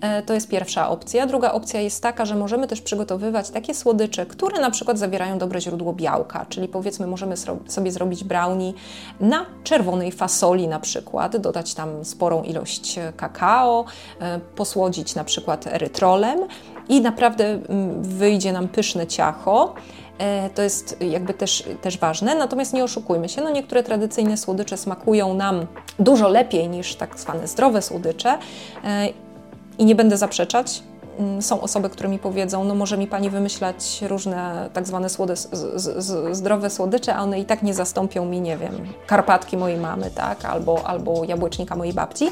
E, 0.00 0.22
to 0.22 0.34
jest 0.34 0.48
pierwsza 0.48 0.88
opcja. 0.88 1.26
Druga 1.26 1.52
opcja 1.52 1.80
jest 1.80 2.02
taka, 2.02 2.24
że 2.24 2.36
możemy 2.36 2.66
też 2.66 2.80
przygotowywać 2.80 3.50
takie 3.50 3.74
słodycze, 3.74 4.26
które 4.26 4.60
na 4.60 4.70
przykład 4.70 4.98
zawierają 4.98 5.38
dobre 5.38 5.60
źródło 5.60 5.92
białka, 5.92 6.46
czyli 6.48 6.68
powiedzmy 6.68 7.06
możemy 7.06 7.34
sobie 7.66 7.92
zrobić 7.92 8.24
brownie 8.24 8.72
na 9.20 9.46
czerwonej 9.64 10.12
fasoli 10.12 10.68
na 10.68 10.80
przykład, 10.80 11.36
dodać 11.36 11.74
tam 11.74 12.04
sporą 12.04 12.42
ilość 12.42 12.98
kakao, 13.16 13.84
e, 14.20 14.40
posłodzić 14.40 15.14
na 15.14 15.24
przykład 15.24 15.66
erytrolem 15.66 16.38
i 16.88 17.00
naprawdę 17.00 17.44
mm, 17.44 18.02
wyjdzie 18.02 18.52
nam 18.52 18.68
pyszne 18.68 19.06
ciacho. 19.06 19.74
E, 20.20 20.50
to 20.50 20.62
jest 20.62 20.96
jakby 21.00 21.34
też, 21.34 21.64
też 21.82 21.98
ważne, 21.98 22.34
natomiast 22.34 22.72
nie 22.72 22.84
oszukujmy 22.84 23.28
się, 23.28 23.42
no 23.42 23.50
niektóre 23.50 23.82
tradycyjne 23.82 24.36
słodycze 24.36 24.76
smakują 24.76 25.34
nam 25.34 25.66
dużo 25.98 26.28
lepiej 26.28 26.68
niż 26.68 26.94
tak 26.94 27.18
zwane 27.18 27.46
zdrowe 27.46 27.82
słodycze 27.82 28.38
e, 28.84 29.08
i 29.78 29.84
nie 29.84 29.94
będę 29.94 30.16
zaprzeczać, 30.16 30.82
mm, 31.18 31.42
są 31.42 31.60
osoby, 31.60 31.90
które 31.90 32.08
mi 32.08 32.18
powiedzą, 32.18 32.64
no 32.64 32.74
może 32.74 32.98
mi 32.98 33.06
Pani 33.06 33.30
wymyślać 33.30 34.02
różne 34.02 34.70
tak 34.72 34.86
zwane 34.86 35.08
z, 35.08 35.16
z, 35.74 36.36
zdrowe 36.36 36.70
słodycze, 36.70 37.14
a 37.14 37.22
one 37.22 37.40
i 37.40 37.44
tak 37.44 37.62
nie 37.62 37.74
zastąpią 37.74 38.24
mi, 38.24 38.40
nie 38.40 38.56
wiem, 38.56 38.72
karpatki 39.06 39.56
mojej 39.56 39.78
mamy, 39.78 40.10
tak, 40.10 40.44
albo, 40.44 40.86
albo 40.86 41.24
jabłecznika 41.24 41.76
mojej 41.76 41.94
babci. 41.94 42.28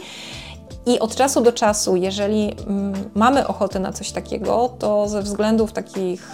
I 0.89 0.99
od 0.99 1.17
czasu 1.17 1.41
do 1.41 1.53
czasu, 1.53 1.97
jeżeli 1.97 2.57
mm, 2.67 3.11
mamy 3.15 3.47
ochotę 3.47 3.79
na 3.79 3.93
coś 3.93 4.11
takiego, 4.13 4.69
to 4.79 5.09
ze 5.09 5.23
względów 5.23 5.73
takich 5.73 6.31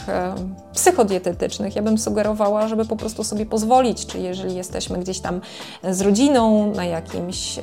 psychodietetycznych 0.73 1.77
ja 1.77 1.83
bym 1.83 1.99
sugerowała, 1.99 2.69
żeby 2.69 2.85
po 2.85 2.97
prostu 2.97 3.25
sobie 3.25 3.47
pozwolić, 3.47 4.07
czy 4.07 4.19
jeżeli 4.19 4.55
jesteśmy 4.55 4.99
gdzieś 4.99 5.21
tam 5.21 5.41
z 5.91 6.01
rodziną, 6.01 6.73
na 6.75 6.85
jakimś 6.85 7.59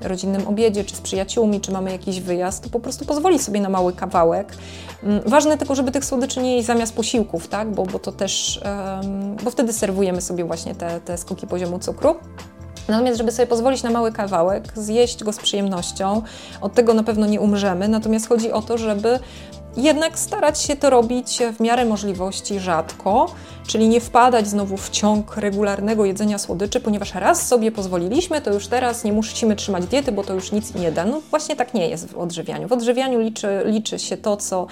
rodzinnym 0.00 0.48
obiedzie, 0.48 0.84
czy 0.84 0.96
z 0.96 1.00
przyjaciółmi, 1.00 1.60
czy 1.60 1.72
mamy 1.72 1.92
jakiś 1.92 2.20
wyjazd, 2.20 2.64
to 2.64 2.70
po 2.70 2.80
prostu 2.80 3.04
pozwolić 3.04 3.42
sobie 3.42 3.60
na 3.60 3.68
mały 3.68 3.92
kawałek. 3.92 4.56
Mm, 5.02 5.20
ważne 5.26 5.58
tylko, 5.58 5.74
żeby 5.74 5.90
tych 5.90 6.04
słodyczy 6.04 6.40
nie 6.42 6.56
jeść 6.56 6.66
zamiast 6.66 6.94
posiłków, 6.94 7.48
tak? 7.48 7.72
bo, 7.74 7.86
bo 7.86 7.98
to 7.98 8.12
też, 8.12 8.60
bo 9.44 9.50
wtedy 9.50 9.72
serwujemy 9.72 10.20
sobie 10.20 10.44
właśnie 10.44 10.74
te, 10.74 11.00
te 11.00 11.18
skoki 11.18 11.46
poziomu 11.46 11.78
cukru. 11.78 12.14
Natomiast, 12.88 13.18
żeby 13.18 13.32
sobie 13.32 13.46
pozwolić 13.46 13.82
na 13.82 13.90
mały 13.90 14.12
kawałek, 14.12 14.72
zjeść 14.74 15.24
go 15.24 15.32
z 15.32 15.38
przyjemnością, 15.38 16.22
od 16.60 16.74
tego 16.74 16.94
na 16.94 17.02
pewno 17.02 17.26
nie 17.26 17.40
umrzemy. 17.40 17.88
Natomiast 17.88 18.28
chodzi 18.28 18.52
o 18.52 18.62
to, 18.62 18.78
żeby 18.78 19.18
jednak 19.76 20.18
starać 20.18 20.60
się 20.60 20.76
to 20.76 20.90
robić 20.90 21.38
w 21.56 21.60
miarę 21.60 21.84
możliwości 21.84 22.60
rzadko, 22.60 23.34
czyli 23.66 23.88
nie 23.88 24.00
wpadać 24.00 24.48
znowu 24.48 24.76
w 24.76 24.90
ciąg 24.90 25.36
regularnego 25.36 26.04
jedzenia 26.04 26.38
słodyczy, 26.38 26.80
ponieważ 26.80 27.14
raz 27.14 27.46
sobie 27.48 27.72
pozwoliliśmy, 27.72 28.40
to 28.40 28.52
już 28.52 28.66
teraz 28.66 29.04
nie 29.04 29.12
musimy 29.12 29.56
trzymać 29.56 29.86
diety, 29.86 30.12
bo 30.12 30.24
to 30.24 30.34
już 30.34 30.52
nic 30.52 30.74
nie 30.74 30.92
da. 30.92 31.04
No 31.04 31.20
właśnie 31.30 31.56
tak 31.56 31.74
nie 31.74 31.88
jest 31.88 32.08
w 32.08 32.18
odżywianiu. 32.18 32.68
W 32.68 32.72
odżywianiu 32.72 33.20
liczy, 33.20 33.62
liczy 33.64 33.98
się 33.98 34.16
to, 34.16 34.36
co 34.36 34.66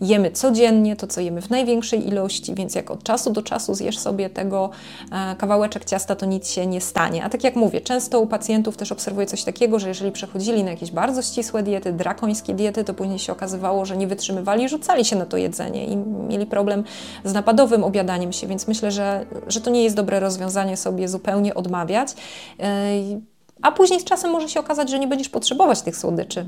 jemy 0.00 0.30
codziennie, 0.30 0.96
to, 0.96 1.06
co 1.06 1.20
jemy 1.20 1.42
w 1.42 1.50
największej 1.50 2.08
ilości, 2.08 2.54
więc 2.54 2.74
jak 2.74 2.90
od 2.90 3.02
czasu 3.02 3.30
do 3.30 3.42
czasu 3.42 3.74
zjesz 3.74 3.98
sobie 3.98 4.30
tego 4.30 4.70
e, 5.12 5.36
kawałeczek 5.36 5.84
ciasta, 5.84 6.16
to 6.16 6.26
nic 6.26 6.50
się 6.50 6.66
nie 6.66 6.80
stanie. 6.80 7.24
A 7.24 7.30
tak 7.30 7.44
jak 7.44 7.56
mówię, 7.56 7.80
często 7.80 8.20
u 8.20 8.26
pacjentów 8.26 8.76
też 8.76 8.92
obserwuję 8.92 9.26
coś 9.26 9.44
takiego, 9.44 9.78
że 9.78 9.88
jeżeli 9.88 10.12
przechodzili 10.12 10.64
na 10.64 10.70
jakieś 10.70 10.90
bardzo 10.90 11.22
ścisłe 11.22 11.62
diety, 11.62 11.92
drakońskie 11.92 12.54
diety, 12.54 12.84
to 12.84 12.94
później 12.94 13.18
się 13.18 13.32
okazywało, 13.32 13.84
że 13.84 13.96
nie 13.96 14.06
wytrzymywali 14.06 14.68
rzucali 14.68 15.04
się 15.04 15.16
na 15.16 15.26
to 15.26 15.36
jedzenie 15.36 15.86
i 15.86 15.96
mieli 16.28 16.46
problem 16.46 16.84
z 17.24 17.32
napadowym 17.32 17.84
obiadaniem 17.84 18.32
się, 18.32 18.45
więc 18.46 18.68
myślę, 18.68 18.90
że, 18.90 19.26
że 19.46 19.60
to 19.60 19.70
nie 19.70 19.84
jest 19.84 19.96
dobre 19.96 20.20
rozwiązanie 20.20 20.76
sobie 20.76 21.08
zupełnie 21.08 21.54
odmawiać. 21.54 22.14
E, 22.60 22.90
a 23.62 23.72
później 23.72 24.00
z 24.00 24.04
czasem 24.04 24.30
może 24.30 24.48
się 24.48 24.60
okazać, 24.60 24.90
że 24.90 24.98
nie 24.98 25.06
będziesz 25.06 25.28
potrzebować 25.28 25.82
tych 25.82 25.96
słodyczy. 25.96 26.46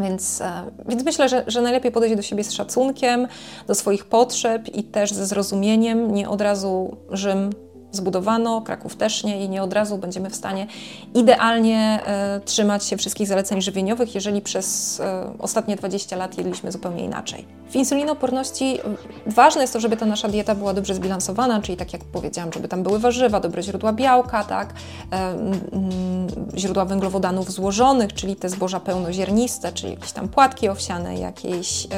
Więc, 0.00 0.40
e, 0.40 0.62
więc 0.88 1.04
myślę, 1.04 1.28
że, 1.28 1.44
że 1.46 1.62
najlepiej 1.62 1.92
podejść 1.92 2.16
do 2.16 2.22
siebie 2.22 2.44
z 2.44 2.52
szacunkiem, 2.52 3.28
do 3.66 3.74
swoich 3.74 4.04
potrzeb 4.04 4.74
i 4.74 4.84
też 4.84 5.12
ze 5.12 5.26
zrozumieniem, 5.26 6.14
nie 6.14 6.28
od 6.28 6.40
razu 6.40 6.96
Rzym 7.10 7.50
zbudowano, 7.92 8.62
Kraków 8.62 8.96
też 8.96 9.24
nie 9.24 9.44
i 9.44 9.48
nie 9.48 9.62
od 9.62 9.72
razu 9.72 9.98
będziemy 9.98 10.30
w 10.30 10.36
stanie 10.36 10.66
idealnie 11.14 12.00
e, 12.06 12.40
trzymać 12.44 12.84
się 12.84 12.96
wszystkich 12.96 13.28
zaleceń 13.28 13.62
żywieniowych, 13.62 14.14
jeżeli 14.14 14.40
przez 14.40 15.00
e, 15.00 15.32
ostatnie 15.38 15.76
20 15.76 16.16
lat 16.16 16.38
jedliśmy 16.38 16.72
zupełnie 16.72 17.04
inaczej. 17.04 17.44
W 17.70 17.76
insulinoporności 17.76 18.78
ważne 19.26 19.60
jest 19.60 19.72
to, 19.72 19.80
żeby 19.80 19.96
ta 19.96 20.06
nasza 20.06 20.28
dieta 20.28 20.54
była 20.54 20.74
dobrze 20.74 20.94
zbilansowana, 20.94 21.62
czyli 21.62 21.78
tak 21.78 21.92
jak 21.92 22.04
powiedziałam, 22.04 22.52
żeby 22.52 22.68
tam 22.68 22.82
były 22.82 22.98
warzywa, 22.98 23.40
dobre 23.40 23.62
źródła 23.62 23.92
białka, 23.92 24.44
tak, 24.44 24.74
e, 25.12 25.16
mm, 25.16 26.26
źródła 26.56 26.84
węglowodanów 26.84 27.52
złożonych, 27.52 28.14
czyli 28.14 28.36
te 28.36 28.48
zboża 28.48 28.80
pełnoziarniste, 28.80 29.72
czyli 29.72 29.92
jakieś 29.92 30.12
tam 30.12 30.28
płatki 30.28 30.68
owsiane, 30.68 31.18
jakieś 31.18 31.86
e, 31.86 31.88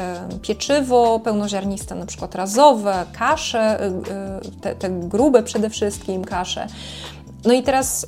pieczywo 0.43 1.21
pełnoziarniste, 1.21 1.95
na 1.95 2.07
przykład 2.07 2.35
razowe, 2.35 3.07
kasze, 3.19 3.81
e, 3.83 4.01
te, 4.61 4.75
te 4.75 4.91
grube 4.91 5.43
przede 5.43 5.71
wszystkim 5.71 5.78
kasze. 6.25 6.67
No 7.45 7.53
i 7.53 7.63
teraz, 7.63 8.07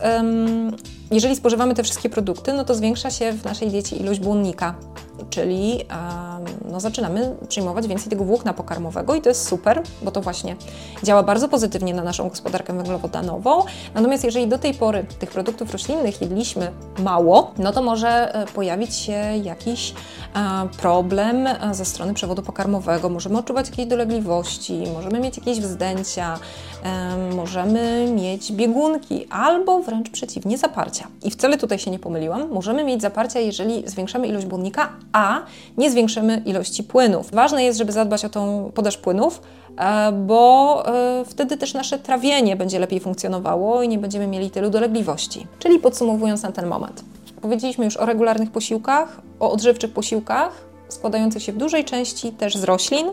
jeżeli 1.11 1.37
spożywamy 1.37 1.75
te 1.75 1.83
wszystkie 1.83 2.11
produkty, 2.11 2.53
no 2.53 2.65
to 2.65 2.75
zwiększa 2.75 3.11
się 3.11 3.33
w 3.33 3.45
naszej 3.45 3.69
diecie 3.69 3.97
ilość 3.97 4.21
błonnika, 4.21 4.75
czyli 5.31 5.85
no, 6.71 6.81
zaczynamy 6.81 7.37
przyjmować 7.49 7.87
więcej 7.89 8.11
tego 8.11 8.25
włókna 8.25 8.53
pokarmowego 8.53 9.15
i 9.15 9.23
to 9.23 9.29
jest 9.29 9.49
super, 9.49 9.83
bo 10.03 10.11
to 10.11 10.21
właśnie 10.21 10.57
działa 11.03 11.23
bardzo 11.23 11.49
pozytywnie 11.49 11.95
na 11.95 12.03
naszą 12.03 12.29
gospodarkę 12.29 12.73
węglowodanową. 12.73 13.65
Natomiast 13.95 14.25
jeżeli 14.25 14.49
do 14.49 14.59
tej 14.59 14.75
pory 14.75 15.07
tych 15.19 15.31
produktów 15.31 15.73
roślinnych 15.73 16.21
jedliśmy 16.21 16.71
mało, 16.99 17.51
no 17.59 17.73
to 17.73 17.83
może 17.83 18.35
e, 18.35 18.47
pojawić 18.47 18.95
się 18.95 19.23
jakiś 19.43 19.95
problem 20.81 21.47
e, 21.47 21.75
ze 21.75 21.85
strony 21.85 22.15
przewodu 22.15 22.43
pokarmowego, 22.43 23.09
możemy 23.09 23.39
odczuwać 23.39 23.71
jakieś 23.71 23.87
dolegliwości, 23.87 24.85
możemy 24.95 25.21
mieć 25.21 25.39
jakieś 25.39 25.61
wzdęcia, 25.61 26.39
możemy 27.37 28.13
mieć 28.15 28.53
biegunki 28.53 29.27
albo 29.31 29.81
wręcz 29.81 30.11
przeciwnie 30.11 30.59
zaparcia. 31.01 31.27
I 31.29 31.31
wcale 31.31 31.59
tutaj 31.59 31.79
się 31.79 31.91
nie 31.91 31.99
pomyliłam, 31.99 32.49
możemy 32.49 32.85
mieć 32.85 33.03
zaparcia, 33.03 33.41
jeżeli 33.41 33.89
zwiększamy 33.89 34.27
ilość 34.27 34.47
błonnika, 34.47 34.89
a 35.13 35.43
nie 35.77 35.91
zwiększymy 35.91 36.43
ilości 36.47 36.83
płynów. 36.83 37.31
Ważne 37.31 37.65
jest, 37.65 37.79
żeby 37.79 37.93
zadbać 37.93 38.25
o 38.25 38.29
tą 38.29 38.71
podaż 38.75 38.97
płynów, 38.97 39.43
e, 39.79 40.13
bo 40.13 40.83
e, 40.87 41.25
wtedy 41.25 41.57
też 41.57 41.75
nasze 41.75 41.99
trawienie 41.99 42.57
będzie 42.57 42.79
lepiej 42.79 43.01
funkcjonowało 43.01 43.83
i 43.83 43.89
nie 43.89 43.99
będziemy 43.99 44.27
mieli 44.27 44.51
tylu 44.51 44.71
dolegliwości. 44.71 45.47
Czyli 45.59 45.79
podsumowując 45.79 46.43
na 46.43 46.53
ten 46.53 46.67
moment. 46.67 47.05
Powiedzieliśmy 47.43 47.85
już 47.85 47.97
o 47.97 48.07
regularnych 48.07 48.51
posiłkach, 48.51 49.21
o 49.41 49.53
odżywczych 49.53 49.93
posiłkach, 49.93 50.53
składających 50.89 51.43
się 51.43 51.53
w 51.53 51.57
dużej 51.57 51.85
części 51.85 52.33
też 52.33 52.57
z 52.57 52.65
roślin, 52.65 53.07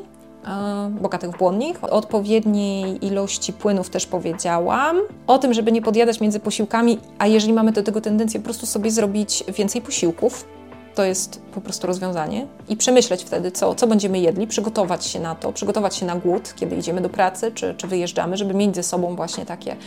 bogatych 1.01 1.32
w 1.32 1.38
błonnik. 1.38 1.80
Odpowiedniej 1.82 3.06
ilości 3.06 3.54
płynów 3.54 3.89
też 3.89 4.06
powiedziałam. 4.06 4.98
O 5.27 5.38
tym, 5.38 5.54
żeby 5.54 5.72
nie 5.72 5.82
podjadać 5.82 6.22
między 6.22 6.39
posiłkami, 6.39 7.00
a 7.20 7.27
jeżeli 7.27 7.54
mamy 7.54 7.72
do 7.72 7.84
tego 7.84 8.01
tendencję, 8.01 8.39
po 8.39 8.44
prostu 8.44 8.66
sobie 8.66 8.92
zrobić 8.92 9.44
więcej 9.58 9.82
posiłków 9.82 10.57
to 10.98 11.04
jest 11.04 11.42
po 11.54 11.62
prostu 11.62 11.88
rozwiązanie 11.88 12.48
i 12.70 12.77
przemyśleć 12.77 13.24
wtedy, 13.24 13.51
co, 13.51 13.75
co 13.75 13.88
będziemy 13.88 14.20
jedli, 14.20 14.48
przygotować 14.48 15.06
się 15.06 15.20
na 15.20 15.36
to, 15.36 15.54
przygotować 15.54 15.96
się 15.96 16.06
na 16.06 16.16
głód, 16.16 16.54
kiedy 16.56 16.75
idziemy 16.75 17.01
do 17.01 17.10
pracy 17.10 17.51
czy, 17.51 17.75
czy 17.77 17.88
wyjeżdżamy, 17.88 18.38
żeby 18.38 18.54
mieć 18.54 18.75
ze 18.75 18.84
sobą 18.84 19.16
właśnie 19.16 19.46
takie 19.46 19.72
e, 19.72 19.77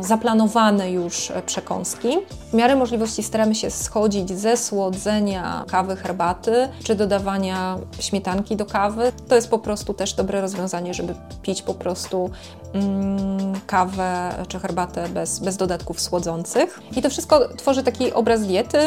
zaplanowane 0.00 0.90
już 0.90 1.32
przekąski. 1.46 2.08
W 2.50 2.54
miarę 2.54 2.76
możliwości 2.76 3.22
staramy 3.22 3.54
się 3.54 3.70
schodzić 3.70 4.30
ze 4.30 4.56
słodzenia 4.56 5.64
kawy, 5.68 5.96
herbaty 5.96 6.68
czy 6.84 6.94
dodawania 6.94 7.78
śmietanki 8.00 8.56
do 8.56 8.66
kawy. 8.66 9.12
To 9.28 9.34
jest 9.34 9.50
po 9.50 9.58
prostu 9.58 9.94
też 9.94 10.14
dobre 10.14 10.40
rozwiązanie, 10.40 10.94
żeby 10.94 11.14
pić 11.42 11.62
po 11.62 11.74
prostu 11.74 12.30
mm, 12.72 13.60
kawę 13.66 14.34
czy 14.48 14.58
herbatę 14.58 15.08
bez, 15.08 15.38
bez 15.38 15.56
dodatków 15.56 16.00
słodzących. 16.00 16.80
I 16.96 17.02
to 17.02 17.10
wszystko 17.10 17.48
tworzy 17.56 17.82
taki 17.82 18.12
obraz 18.12 18.46
diety, 18.46 18.78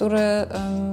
który 0.00 0.46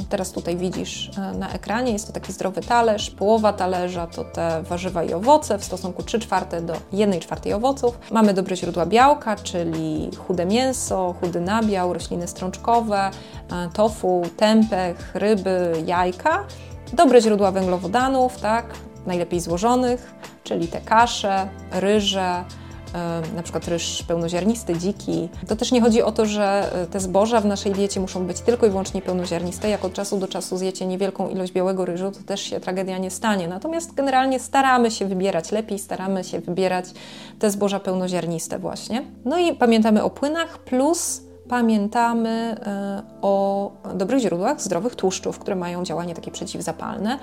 teraz 0.09 0.31
tutaj 0.31 0.57
widzisz 0.57 1.11
e, 1.17 1.37
na 1.37 1.49
ekranie. 1.49 1.91
Jest 1.91 2.07
to 2.07 2.13
taki 2.13 2.33
zdrowy 2.33 2.61
talerz. 2.61 3.09
Połowa 3.09 3.53
talerza 3.53 4.07
to 4.07 4.23
te 4.23 4.63
warzywa 4.63 5.03
i 5.03 5.13
owoce 5.13 5.57
w 5.57 5.63
stosunku 5.63 6.03
3 6.03 6.19
czwarte 6.19 6.61
do 6.61 6.73
1 6.91 7.19
czwartej 7.19 7.53
owoców. 7.53 7.99
Mamy 8.11 8.33
dobre 8.33 8.55
źródła 8.55 8.85
białka, 8.85 9.35
czyli 9.35 10.09
chude 10.27 10.45
mięso, 10.45 11.15
chudy 11.21 11.41
nabiał, 11.41 11.93
rośliny 11.93 12.27
strączkowe, 12.27 13.11
e, 13.51 13.69
tofu, 13.73 14.21
tempeh, 14.37 15.15
ryby, 15.15 15.83
jajka. 15.85 16.43
Dobre 16.93 17.21
źródła 17.21 17.51
węglowodanów, 17.51 18.41
tak, 18.41 18.65
najlepiej 19.05 19.39
złożonych, 19.39 20.13
czyli 20.43 20.67
te 20.67 20.81
kasze, 20.81 21.47
ryże, 21.71 22.43
na 23.35 23.43
przykład 23.43 23.67
ryż 23.67 24.03
pełnoziarnisty, 24.03 24.77
dziki. 24.77 25.29
To 25.47 25.55
też 25.55 25.71
nie 25.71 25.81
chodzi 25.81 26.01
o 26.01 26.11
to, 26.11 26.25
że 26.25 26.73
e, 26.73 26.85
te 26.85 26.99
zboża 26.99 27.41
w 27.41 27.45
naszej 27.45 27.71
diecie 27.71 27.99
muszą 27.99 28.25
być 28.25 28.41
tylko 28.41 28.65
i 28.65 28.69
wyłącznie 28.69 29.01
pełnoziarniste. 29.01 29.69
Jak 29.69 29.85
od 29.85 29.93
czasu 29.93 30.17
do 30.17 30.27
czasu 30.27 30.57
zjecie 30.57 30.85
niewielką 30.85 31.29
ilość 31.29 31.53
białego 31.53 31.85
ryżu, 31.85 32.11
to 32.11 32.19
też 32.25 32.41
się 32.41 32.59
tragedia 32.59 32.97
nie 32.97 33.11
stanie. 33.11 33.47
Natomiast 33.47 33.93
generalnie 33.93 34.39
staramy 34.39 34.91
się 34.91 35.05
wybierać 35.05 35.51
lepiej, 35.51 35.79
staramy 35.79 36.23
się 36.23 36.39
wybierać 36.39 36.85
te 37.39 37.51
zboża 37.51 37.79
pełnoziarniste 37.79 38.59
właśnie. 38.59 39.03
No 39.25 39.37
i 39.37 39.53
pamiętamy 39.53 40.03
o 40.03 40.09
płynach 40.09 40.57
plus 40.57 41.21
pamiętamy 41.49 42.55
e, 42.65 43.03
o 43.21 43.71
dobrych 43.93 44.19
źródłach 44.19 44.61
zdrowych 44.61 44.95
tłuszczów, 44.95 45.39
które 45.39 45.55
mają 45.55 45.83
działanie 45.83 46.15
takie 46.15 46.31
przeciwzapalne. 46.31 47.19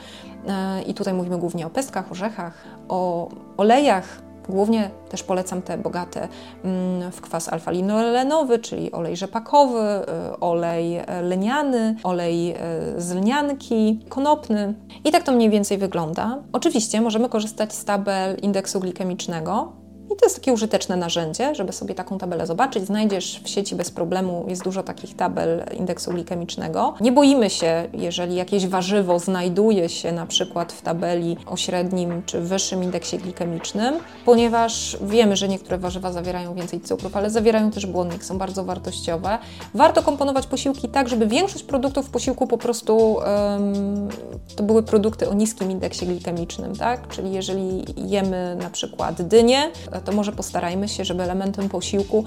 E, 0.48 0.82
I 0.82 0.94
tutaj 0.94 1.14
mówimy 1.14 1.38
głównie 1.38 1.66
o 1.66 1.70
pestkach, 1.70 2.12
orzechach, 2.12 2.64
o 2.88 3.28
olejach 3.56 4.24
Głównie 4.48 4.90
też 5.08 5.22
polecam 5.22 5.62
te 5.62 5.78
bogate 5.78 6.28
mm, 6.64 7.12
w 7.12 7.20
kwas 7.20 7.48
alfa-linolenowy, 7.48 8.58
czyli 8.58 8.92
olej 8.92 9.16
rzepakowy, 9.16 9.80
y, 9.80 10.40
olej 10.40 10.96
e, 10.96 11.22
lniany, 11.22 11.96
olej 12.02 12.50
e, 12.50 12.56
z 12.96 13.14
lnianki, 13.14 14.00
konopny. 14.08 14.74
I 15.04 15.10
tak 15.10 15.22
to 15.22 15.32
mniej 15.32 15.50
więcej 15.50 15.78
wygląda. 15.78 16.38
Oczywiście 16.52 17.00
możemy 17.00 17.28
korzystać 17.28 17.74
z 17.74 17.84
tabel 17.84 18.36
indeksu 18.36 18.80
glikemicznego, 18.80 19.72
i 20.14 20.16
to 20.16 20.26
jest 20.26 20.36
takie 20.36 20.52
użyteczne 20.52 20.96
narzędzie, 20.96 21.54
żeby 21.54 21.72
sobie 21.72 21.94
taką 21.94 22.18
tabelę 22.18 22.46
zobaczyć. 22.46 22.86
Znajdziesz 22.86 23.40
w 23.44 23.48
sieci 23.48 23.74
bez 23.74 23.90
problemu, 23.90 24.44
jest 24.48 24.64
dużo 24.64 24.82
takich 24.82 25.16
tabel 25.16 25.64
indeksu 25.78 26.10
glikemicznego. 26.10 26.94
Nie 27.00 27.12
boimy 27.12 27.50
się, 27.50 27.88
jeżeli 27.92 28.34
jakieś 28.34 28.66
warzywo 28.66 29.18
znajduje 29.18 29.88
się 29.88 30.12
na 30.12 30.26
przykład 30.26 30.72
w 30.72 30.82
tabeli 30.82 31.36
o 31.46 31.56
średnim 31.56 32.22
czy 32.26 32.40
wyższym 32.40 32.82
indeksie 32.82 33.18
glikemicznym, 33.18 33.94
ponieważ 34.24 34.96
wiemy, 35.02 35.36
że 35.36 35.48
niektóre 35.48 35.78
warzywa 35.78 36.12
zawierają 36.12 36.54
więcej 36.54 36.80
cukrów, 36.80 37.16
ale 37.16 37.30
zawierają 37.30 37.70
też 37.70 37.86
błonnik, 37.86 38.24
są 38.24 38.38
bardzo 38.38 38.64
wartościowe. 38.64 39.38
Warto 39.74 40.02
komponować 40.02 40.46
posiłki 40.46 40.88
tak, 40.88 41.08
żeby 41.08 41.26
większość 41.26 41.64
produktów 41.64 42.06
w 42.06 42.10
posiłku 42.10 42.46
po 42.46 42.58
prostu 42.58 42.96
um, 42.96 44.08
to 44.56 44.62
były 44.62 44.82
produkty 44.82 45.28
o 45.28 45.34
niskim 45.34 45.70
indeksie 45.70 46.06
glikemicznym, 46.06 46.76
tak? 46.76 47.08
Czyli 47.08 47.32
jeżeli 47.32 47.84
jemy 47.96 48.56
na 48.60 48.70
przykład 48.70 49.22
dynię, 49.22 49.70
to 50.04 50.12
może 50.12 50.32
postarajmy 50.32 50.88
się, 50.88 51.04
żeby 51.04 51.22
elementem 51.22 51.68
posiłku 51.68 52.24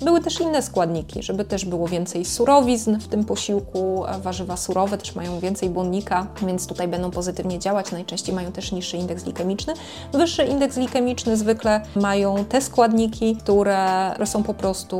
były 0.00 0.20
też 0.20 0.40
inne 0.40 0.62
składniki, 0.62 1.22
żeby 1.22 1.44
też 1.44 1.64
było 1.64 1.88
więcej 1.88 2.24
surowizn 2.24 2.98
w 2.98 3.08
tym 3.08 3.24
posiłku. 3.24 4.04
Warzywa 4.22 4.56
surowe 4.56 4.98
też 4.98 5.14
mają 5.14 5.40
więcej 5.40 5.70
błonnika, 5.70 6.26
więc 6.42 6.66
tutaj 6.66 6.88
będą 6.88 7.10
pozytywnie 7.10 7.58
działać. 7.58 7.92
Najczęściej 7.92 8.34
mają 8.34 8.52
też 8.52 8.72
niższy 8.72 8.96
indeks 8.96 9.22
glikemiczny. 9.24 9.74
Wyższy 10.12 10.44
indeks 10.44 10.76
glikemiczny 10.76 11.36
zwykle 11.36 11.80
mają 11.96 12.44
te 12.44 12.60
składniki, 12.60 13.36
które 13.36 14.10
są 14.24 14.42
po 14.42 14.54
prostu 14.54 14.98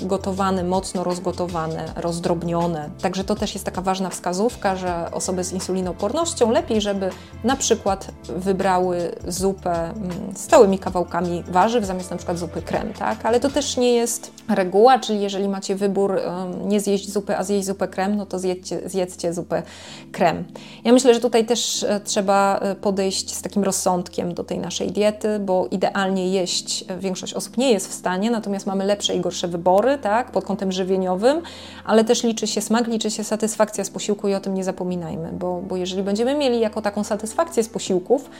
gotowane, 0.00 0.64
mocno 0.64 1.04
rozgotowane, 1.04 1.84
rozdrobnione. 1.96 2.90
Także 3.02 3.24
to 3.24 3.34
też 3.34 3.54
jest 3.54 3.64
taka 3.64 3.82
ważna 3.82 4.10
wskazówka, 4.10 4.76
że 4.76 5.10
osoby 5.12 5.44
z 5.44 5.52
insulinopornością 5.52 6.50
lepiej, 6.50 6.80
żeby 6.80 7.10
na 7.44 7.56
przykład 7.56 8.10
wybrały 8.28 9.14
zupę 9.28 9.90
mm, 9.90 10.10
z 10.34 10.46
całymi 10.46 10.78
kawałkami 10.78 11.42
warzyw 11.48 11.84
zamiast 11.84 12.10
na 12.10 12.16
przykład 12.16 12.38
zupy 12.38 12.62
krem, 12.62 12.92
tak? 12.92 13.26
Ale 13.26 13.40
to 13.40 13.50
też 13.50 13.76
nie 13.76 13.92
jest 13.92 14.13
jest 14.14 14.33
reguła, 14.48 14.98
czyli 14.98 15.20
jeżeli 15.20 15.48
macie 15.48 15.74
wybór 15.76 16.20
nie 16.64 16.80
zjeść 16.80 17.12
zupy, 17.12 17.36
a 17.36 17.44
zjeść 17.44 17.66
zupę 17.66 17.88
krem, 17.88 18.16
no 18.16 18.26
to 18.26 18.38
zjedźcie, 18.38 18.80
zjedzcie 18.88 19.34
zupę 19.34 19.62
krem. 20.12 20.44
Ja 20.84 20.92
myślę, 20.92 21.14
że 21.14 21.20
tutaj 21.20 21.46
też 21.46 21.82
e, 21.82 22.00
trzeba 22.00 22.58
e, 22.58 22.74
podejść 22.74 23.34
z 23.34 23.42
takim 23.42 23.64
rozsądkiem 23.64 24.34
do 24.34 24.44
tej 24.44 24.58
naszej 24.58 24.92
diety, 24.92 25.38
bo 25.38 25.68
idealnie 25.70 26.28
jeść 26.28 26.84
e, 26.88 26.98
większość 26.98 27.34
osób 27.34 27.56
nie 27.56 27.72
jest 27.72 27.88
w 27.88 27.94
stanie, 27.94 28.30
natomiast 28.30 28.66
mamy 28.66 28.84
lepsze 28.84 29.14
i 29.14 29.20
gorsze 29.20 29.48
wybory, 29.48 29.98
tak, 29.98 30.30
pod 30.30 30.44
kątem 30.44 30.72
żywieniowym, 30.72 31.42
ale 31.84 32.04
też 32.04 32.22
liczy 32.22 32.46
się 32.46 32.60
smak, 32.60 32.88
liczy 32.88 33.10
się 33.10 33.24
satysfakcja 33.24 33.84
z 33.84 33.90
posiłku 33.90 34.28
i 34.28 34.34
o 34.34 34.40
tym 34.40 34.54
nie 34.54 34.64
zapominajmy, 34.64 35.32
bo, 35.32 35.62
bo 35.68 35.76
jeżeli 35.76 36.02
będziemy 36.02 36.34
mieli 36.34 36.60
jako 36.60 36.82
taką 36.82 37.04
satysfakcję 37.04 37.64
z 37.64 37.68
posiłków, 37.68 38.30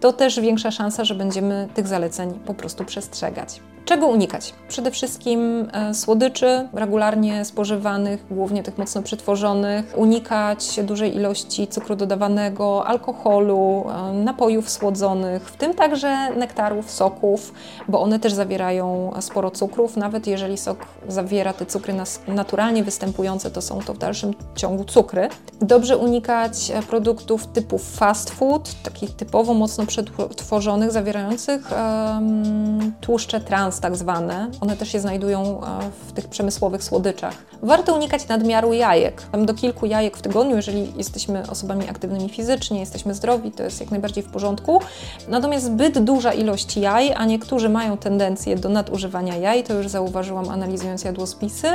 to 0.00 0.12
też 0.12 0.40
większa 0.40 0.70
szansa, 0.70 1.04
że 1.04 1.14
będziemy 1.14 1.68
tych 1.74 1.86
zaleceń 1.86 2.34
po 2.46 2.54
prostu 2.54 2.84
przestrzegać. 2.84 3.60
Czego 3.84 4.06
unikać? 4.06 4.54
Przede 4.68 4.90
wszystkim 4.90 5.53
e, 5.72 5.94
słodyczy 5.94 6.68
regularnie 6.72 7.44
spożywanych, 7.44 8.24
głównie 8.30 8.62
tych 8.62 8.78
mocno 8.78 9.02
przetworzonych, 9.02 9.94
unikać 9.96 10.80
dużej 10.82 11.16
ilości 11.16 11.66
cukru 11.66 11.96
dodawanego, 11.96 12.86
alkoholu, 12.86 13.84
e, 14.10 14.12
napojów 14.12 14.70
słodzonych, 14.70 15.50
w 15.50 15.56
tym 15.56 15.74
także 15.74 16.30
nektarów, 16.36 16.90
soków, 16.90 17.52
bo 17.88 18.00
one 18.00 18.18
też 18.18 18.32
zawierają 18.32 19.12
sporo 19.20 19.50
cukrów. 19.50 19.96
Nawet 19.96 20.26
jeżeli 20.26 20.58
sok 20.58 20.86
zawiera 21.08 21.52
te 21.52 21.66
cukry 21.66 21.94
naturalnie 22.28 22.84
występujące, 22.84 23.50
to 23.50 23.62
są 23.62 23.80
to 23.80 23.94
w 23.94 23.98
dalszym 23.98 24.34
ciągu 24.54 24.84
cukry. 24.84 25.28
Dobrze 25.60 25.96
unikać 25.96 26.70
e, 26.70 26.82
produktów 26.82 27.46
typu 27.46 27.78
fast 27.78 28.30
food, 28.30 28.82
takich 28.82 29.16
typowo 29.16 29.54
mocno 29.54 29.86
przetworzonych, 29.86 30.90
zawierających 30.90 31.70
um, 31.72 32.92
tłuszcze 33.00 33.40
trans 33.40 33.64
trans 33.64 33.80
tak 33.80 33.96
zwane, 33.96 34.50
one 34.60 34.76
też 34.76 34.88
się 34.88 35.00
znajdują 35.00 35.43
e, 35.46 35.90
w 36.08 36.12
tych 36.12 36.28
przemysłowych 36.28 36.84
słodyczach. 36.84 37.34
Warto 37.62 37.94
unikać 37.94 38.28
nadmiaru 38.28 38.72
jajek. 38.72 39.22
Do 39.44 39.54
kilku 39.54 39.86
jajek 39.86 40.16
w 40.16 40.22
tygodniu, 40.22 40.56
jeżeli 40.56 40.92
jesteśmy 40.96 41.50
osobami 41.50 41.88
aktywnymi 41.88 42.28
fizycznie, 42.28 42.80
jesteśmy 42.80 43.14
zdrowi, 43.14 43.52
to 43.52 43.62
jest 43.62 43.80
jak 43.80 43.90
najbardziej 43.90 44.24
w 44.24 44.28
porządku. 44.28 44.80
Natomiast 45.28 45.64
zbyt 45.64 45.98
duża 45.98 46.32
ilość 46.32 46.76
jaj, 46.76 47.14
a 47.16 47.24
niektórzy 47.24 47.68
mają 47.68 47.96
tendencję 47.96 48.56
do 48.56 48.68
nadużywania 48.68 49.36
jaj, 49.36 49.64
to 49.64 49.74
już 49.74 49.88
zauważyłam 49.88 50.48
analizując 50.48 51.04
jadłospisy. 51.04 51.68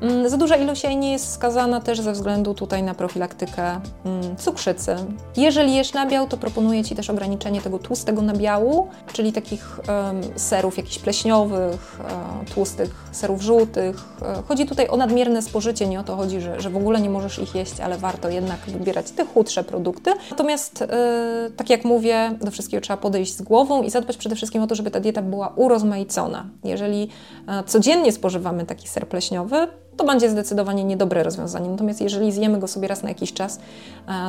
Mm, 0.00 0.28
za 0.28 0.36
duża 0.36 0.56
ilość 0.56 0.84
jaj 0.84 0.96
nie 0.96 1.12
jest 1.12 1.32
skazana 1.32 1.80
też 1.80 2.00
ze 2.00 2.12
względu 2.12 2.54
tutaj 2.54 2.82
na 2.82 2.94
profilaktykę 2.94 3.80
mm, 4.04 4.36
cukrzycy. 4.36 4.96
Jeżeli 5.36 5.74
jesz 5.74 5.92
nabiał, 5.92 6.26
to 6.26 6.36
proponuję 6.36 6.84
Ci 6.84 6.94
też 6.94 7.10
ograniczenie 7.10 7.60
tego 7.60 7.78
tłustego 7.78 8.22
nabiału, 8.22 8.88
czyli 9.12 9.32
takich 9.32 9.80
um, 9.88 10.20
serów 10.36 10.76
jakichś 10.76 10.98
pleśniowych, 10.98 12.00
e, 12.00 12.52
tłustych 12.54 12.94
serów 13.12 13.42
żółtych. 13.42 13.96
E, 14.22 14.42
chodzi 14.48 14.66
tutaj 14.66 14.88
o 14.88 14.96
nadmierne 14.96 15.42
spożycie, 15.42 15.86
nie 15.86 16.00
o 16.00 16.04
to 16.04 16.16
chodzi, 16.16 16.40
że, 16.40 16.60
że 16.60 16.70
w 16.70 16.76
ogóle 16.76 17.00
nie 17.00 17.10
możesz 17.10 17.38
ich 17.38 17.54
jeść, 17.54 17.80
ale 17.80 17.98
warto 17.98 18.28
jednak 18.28 18.60
wybierać 18.60 19.10
te 19.10 19.24
chudsze 19.24 19.64
produkty. 19.64 20.10
Natomiast, 20.30 20.82
e, 20.82 20.88
tak 21.56 21.70
jak 21.70 21.84
mówię, 21.84 22.38
do 22.40 22.50
wszystkiego 22.50 22.80
trzeba 22.80 22.96
podejść 22.96 23.36
z 23.36 23.42
głową 23.42 23.82
i 23.82 23.90
zadbać 23.90 24.16
przede 24.16 24.36
wszystkim 24.36 24.62
o 24.62 24.66
to, 24.66 24.74
żeby 24.74 24.90
ta 24.90 25.00
dieta 25.00 25.22
była 25.22 25.52
urozmaicona. 25.56 26.46
Jeżeli 26.64 27.08
codziennie 27.66 28.12
spożywamy 28.12 28.66
taki 28.66 28.88
ser 28.88 29.08
pleśniowy, 29.08 29.68
to 29.96 30.04
będzie 30.04 30.30
zdecydowanie 30.30 30.84
niedobre 30.84 31.22
rozwiązanie. 31.22 31.68
Natomiast 31.68 32.00
jeżeli 32.00 32.32
zjemy 32.32 32.58
go 32.58 32.68
sobie 32.68 32.88
raz 32.88 33.02
na 33.02 33.08
jakiś 33.08 33.32
czas, 33.32 33.60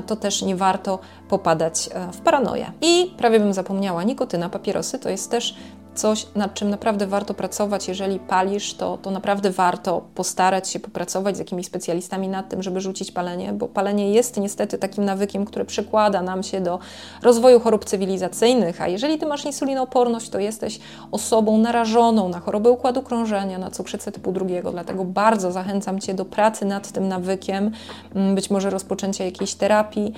to 0.07 0.15
też 0.15 0.41
nie 0.41 0.55
warto 0.55 0.99
popadać 1.29 1.89
w 2.13 2.21
paranoję. 2.21 2.71
I 2.81 3.13
prawie 3.17 3.39
bym 3.39 3.53
zapomniała, 3.53 4.03
nikotyna, 4.03 4.49
papierosy 4.49 4.99
to 4.99 5.09
jest 5.09 5.31
też 5.31 5.55
coś, 5.95 6.27
nad 6.35 6.53
czym 6.53 6.69
naprawdę 6.69 7.07
warto 7.07 7.33
pracować. 7.33 7.87
Jeżeli 7.87 8.19
palisz, 8.19 8.73
to, 8.73 8.97
to 8.97 9.11
naprawdę 9.11 9.49
warto 9.51 10.01
postarać 10.15 10.69
się 10.69 10.79
popracować 10.79 11.35
z 11.35 11.39
jakimiś 11.39 11.65
specjalistami 11.65 12.27
nad 12.27 12.49
tym, 12.49 12.63
żeby 12.63 12.81
rzucić 12.81 13.11
palenie, 13.11 13.53
bo 13.53 13.67
palenie 13.67 14.13
jest 14.13 14.37
niestety 14.37 14.77
takim 14.77 15.05
nawykiem, 15.05 15.45
który 15.45 15.65
przekłada 15.65 16.21
nam 16.21 16.43
się 16.43 16.61
do 16.61 16.79
rozwoju 17.21 17.59
chorób 17.59 17.85
cywilizacyjnych. 17.85 18.81
A 18.81 18.87
jeżeli 18.87 19.17
ty 19.17 19.25
masz 19.25 19.45
insulinooporność, 19.45 20.29
to 20.29 20.39
jesteś 20.39 20.79
osobą 21.11 21.57
narażoną 21.57 22.29
na 22.29 22.39
choroby 22.39 22.69
układu 22.69 23.01
krążenia, 23.01 23.57
na 23.57 23.71
cukrzycę 23.71 24.11
typu 24.11 24.31
drugiego. 24.31 24.71
Dlatego 24.71 25.05
bardzo 25.05 25.51
zachęcam 25.51 25.99
cię 25.99 26.13
do 26.13 26.25
pracy 26.25 26.65
nad 26.65 26.91
tym 26.91 27.07
nawykiem, 27.07 27.71
mm, 28.15 28.35
być 28.35 28.49
może 28.49 28.69
rozpoczęcia 28.69 29.25
jakiejś 29.25 29.55
terapii. 29.55 30.13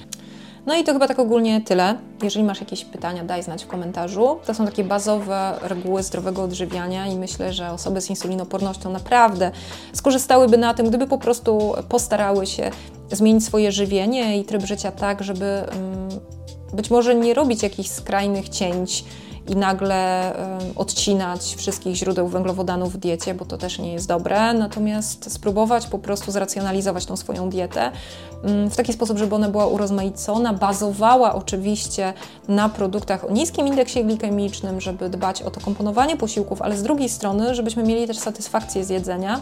No 0.66 0.76
i 0.76 0.84
to 0.84 0.94
chyba 0.94 1.08
tak 1.08 1.20
ogólnie 1.20 1.62
tyle. 1.62 1.98
Jeżeli 2.24 2.46
masz 2.46 2.60
jakieś 2.60 2.86
pytania, 2.86 3.24
daj 3.24 3.44
znać 3.44 3.64
w 3.64 3.68
komentarzu. 3.68 4.40
To 4.46 4.54
są 4.54 4.66
takie 4.66 4.84
bazowe 4.84 5.60
reguły 5.62 6.04
zdrowego 6.04 6.44
odżywiania 6.44 7.08
i 7.08 7.18
myślę, 7.18 7.54
że 7.54 7.72
osoby 7.72 8.02
z 8.02 8.10
insulinopornością 8.10 8.90
naprawdę 8.90 9.52
skorzystałyby 9.94 10.58
na 10.58 10.74
tym, 10.74 10.88
gdyby 10.88 11.08
po 11.08 11.18
prostu 11.18 11.74
postarały 11.90 12.46
się 12.46 12.72
zmienić 13.12 13.46
swoje 13.46 13.72
żywienie 13.72 14.40
i 14.40 14.44
tryb 14.44 14.66
życia 14.66 14.92
tak, 14.92 15.24
żeby 15.24 15.46
mm, 15.46 16.10
być 16.74 16.92
może 16.92 17.16
nie 17.16 17.34
robić 17.34 17.64
jakichś 17.64 17.90
skrajnych 17.90 18.50
cięć 18.50 19.06
i 19.48 19.56
nagle 19.56 20.34
odcinać 20.76 21.56
wszystkich 21.56 21.96
źródeł 21.96 22.28
węglowodanów 22.28 22.94
w 22.94 22.98
diecie, 22.98 23.34
bo 23.34 23.46
to 23.46 23.58
też 23.58 23.80
nie 23.80 23.94
jest 23.94 24.08
dobre. 24.08 24.54
Natomiast 24.54 25.32
spróbować 25.32 25.88
po 25.88 26.00
prostu 26.00 26.32
zracjonalizować 26.32 27.06
tą 27.06 27.18
swoją 27.18 27.50
dietę 27.50 27.92
mm, 28.44 28.70
w 28.70 28.76
taki 28.76 28.94
sposób, 28.94 29.18
żeby 29.18 29.36
ona 29.36 29.50
była 29.50 29.66
urozmaicona, 29.66 30.54
bazowała 30.54 31.36
oczywiście 31.36 32.14
na 32.48 32.70
produktach 32.70 33.26
o 33.26 33.32
niskim 33.32 33.68
indeksie 33.68 34.06
glikemicznym, 34.06 34.82
żeby 34.82 35.10
dbać 35.10 35.42
o 35.42 35.52
to 35.52 35.62
komponowanie 35.62 36.18
posiłków, 36.18 36.62
ale 36.62 36.78
z 36.78 36.84
drugiej 36.84 37.10
strony, 37.10 37.56
żebyśmy 37.56 37.84
mieli 37.84 38.08
też 38.08 38.18
satysfakcję 38.18 38.84
z 38.84 38.90
jedzenia, 38.90 39.42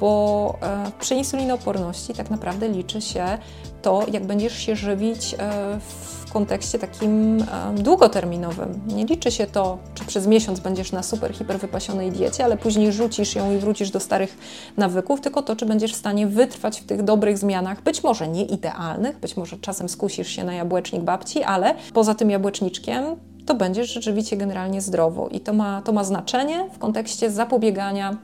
bo 0.00 0.54
e, 0.62 0.90
przy 1.00 1.14
insulinooporności 1.14 2.14
tak 2.14 2.30
naprawdę 2.30 2.68
liczy 2.68 3.00
się 3.00 3.38
to, 3.82 4.02
jak 4.12 4.26
będziesz 4.26 4.58
się 4.58 4.76
żywić 4.76 5.34
e, 5.34 5.38
w 5.80 6.32
kontekście 6.32 6.78
takim 6.78 7.44
długoterminowym. 7.76 8.80
Nie 8.86 9.06
liczy 9.14 9.30
się 9.30 9.46
to, 9.46 9.78
czy 9.94 10.04
przez 10.04 10.26
miesiąc 10.26 10.60
będziesz 10.60 10.92
na 10.92 11.02
super, 11.02 11.34
hiper 11.34 11.58
wypasionej 11.58 12.12
diecie, 12.12 12.44
ale 12.44 12.56
później 12.56 12.92
rzucisz 12.92 13.34
ją 13.34 13.54
i 13.54 13.58
wrócisz 13.58 13.90
do 13.90 14.00
starych 14.00 14.38
nawyków, 14.76 15.20
tylko 15.20 15.42
to, 15.42 15.56
czy 15.56 15.66
będziesz 15.66 15.92
w 15.92 15.96
stanie 15.96 16.26
wytrwać 16.26 16.80
w 16.80 16.84
tych 16.84 17.02
dobrych 17.02 17.38
zmianach, 17.38 17.82
być 17.82 18.02
może 18.02 18.28
nie 18.28 18.44
idealnych, 18.44 19.18
być 19.18 19.36
może 19.36 19.56
czasem 19.58 19.88
skusisz 19.88 20.28
się 20.28 20.44
na 20.44 20.54
jabłecznik 20.54 21.02
babci, 21.02 21.42
ale 21.42 21.74
poza 21.92 22.14
tym 22.14 22.30
jabłeczniczkiem 22.30 23.04
to 23.46 23.54
będziesz 23.54 23.92
rzeczywiście 23.92 24.36
generalnie 24.36 24.80
zdrowo 24.80 25.28
i 25.28 25.40
to 25.40 25.52
ma, 25.52 25.82
to 25.82 25.92
ma 25.92 26.04
znaczenie 26.04 26.68
w 26.72 26.78
kontekście 26.78 27.30
zapobiegania 27.30 28.16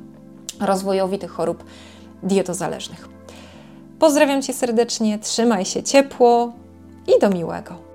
rozwojowi 0.61 1.19
tych 1.19 1.31
chorób 1.31 1.65
dietozależnych. 2.23 3.09
Pozdrawiam 3.99 4.43
Cię 4.43 4.53
serdecznie, 4.53 5.19
trzymaj 5.19 5.65
się 5.65 5.83
ciepło 5.83 6.53
i 7.17 7.21
do 7.21 7.31
miłego. 7.31 7.90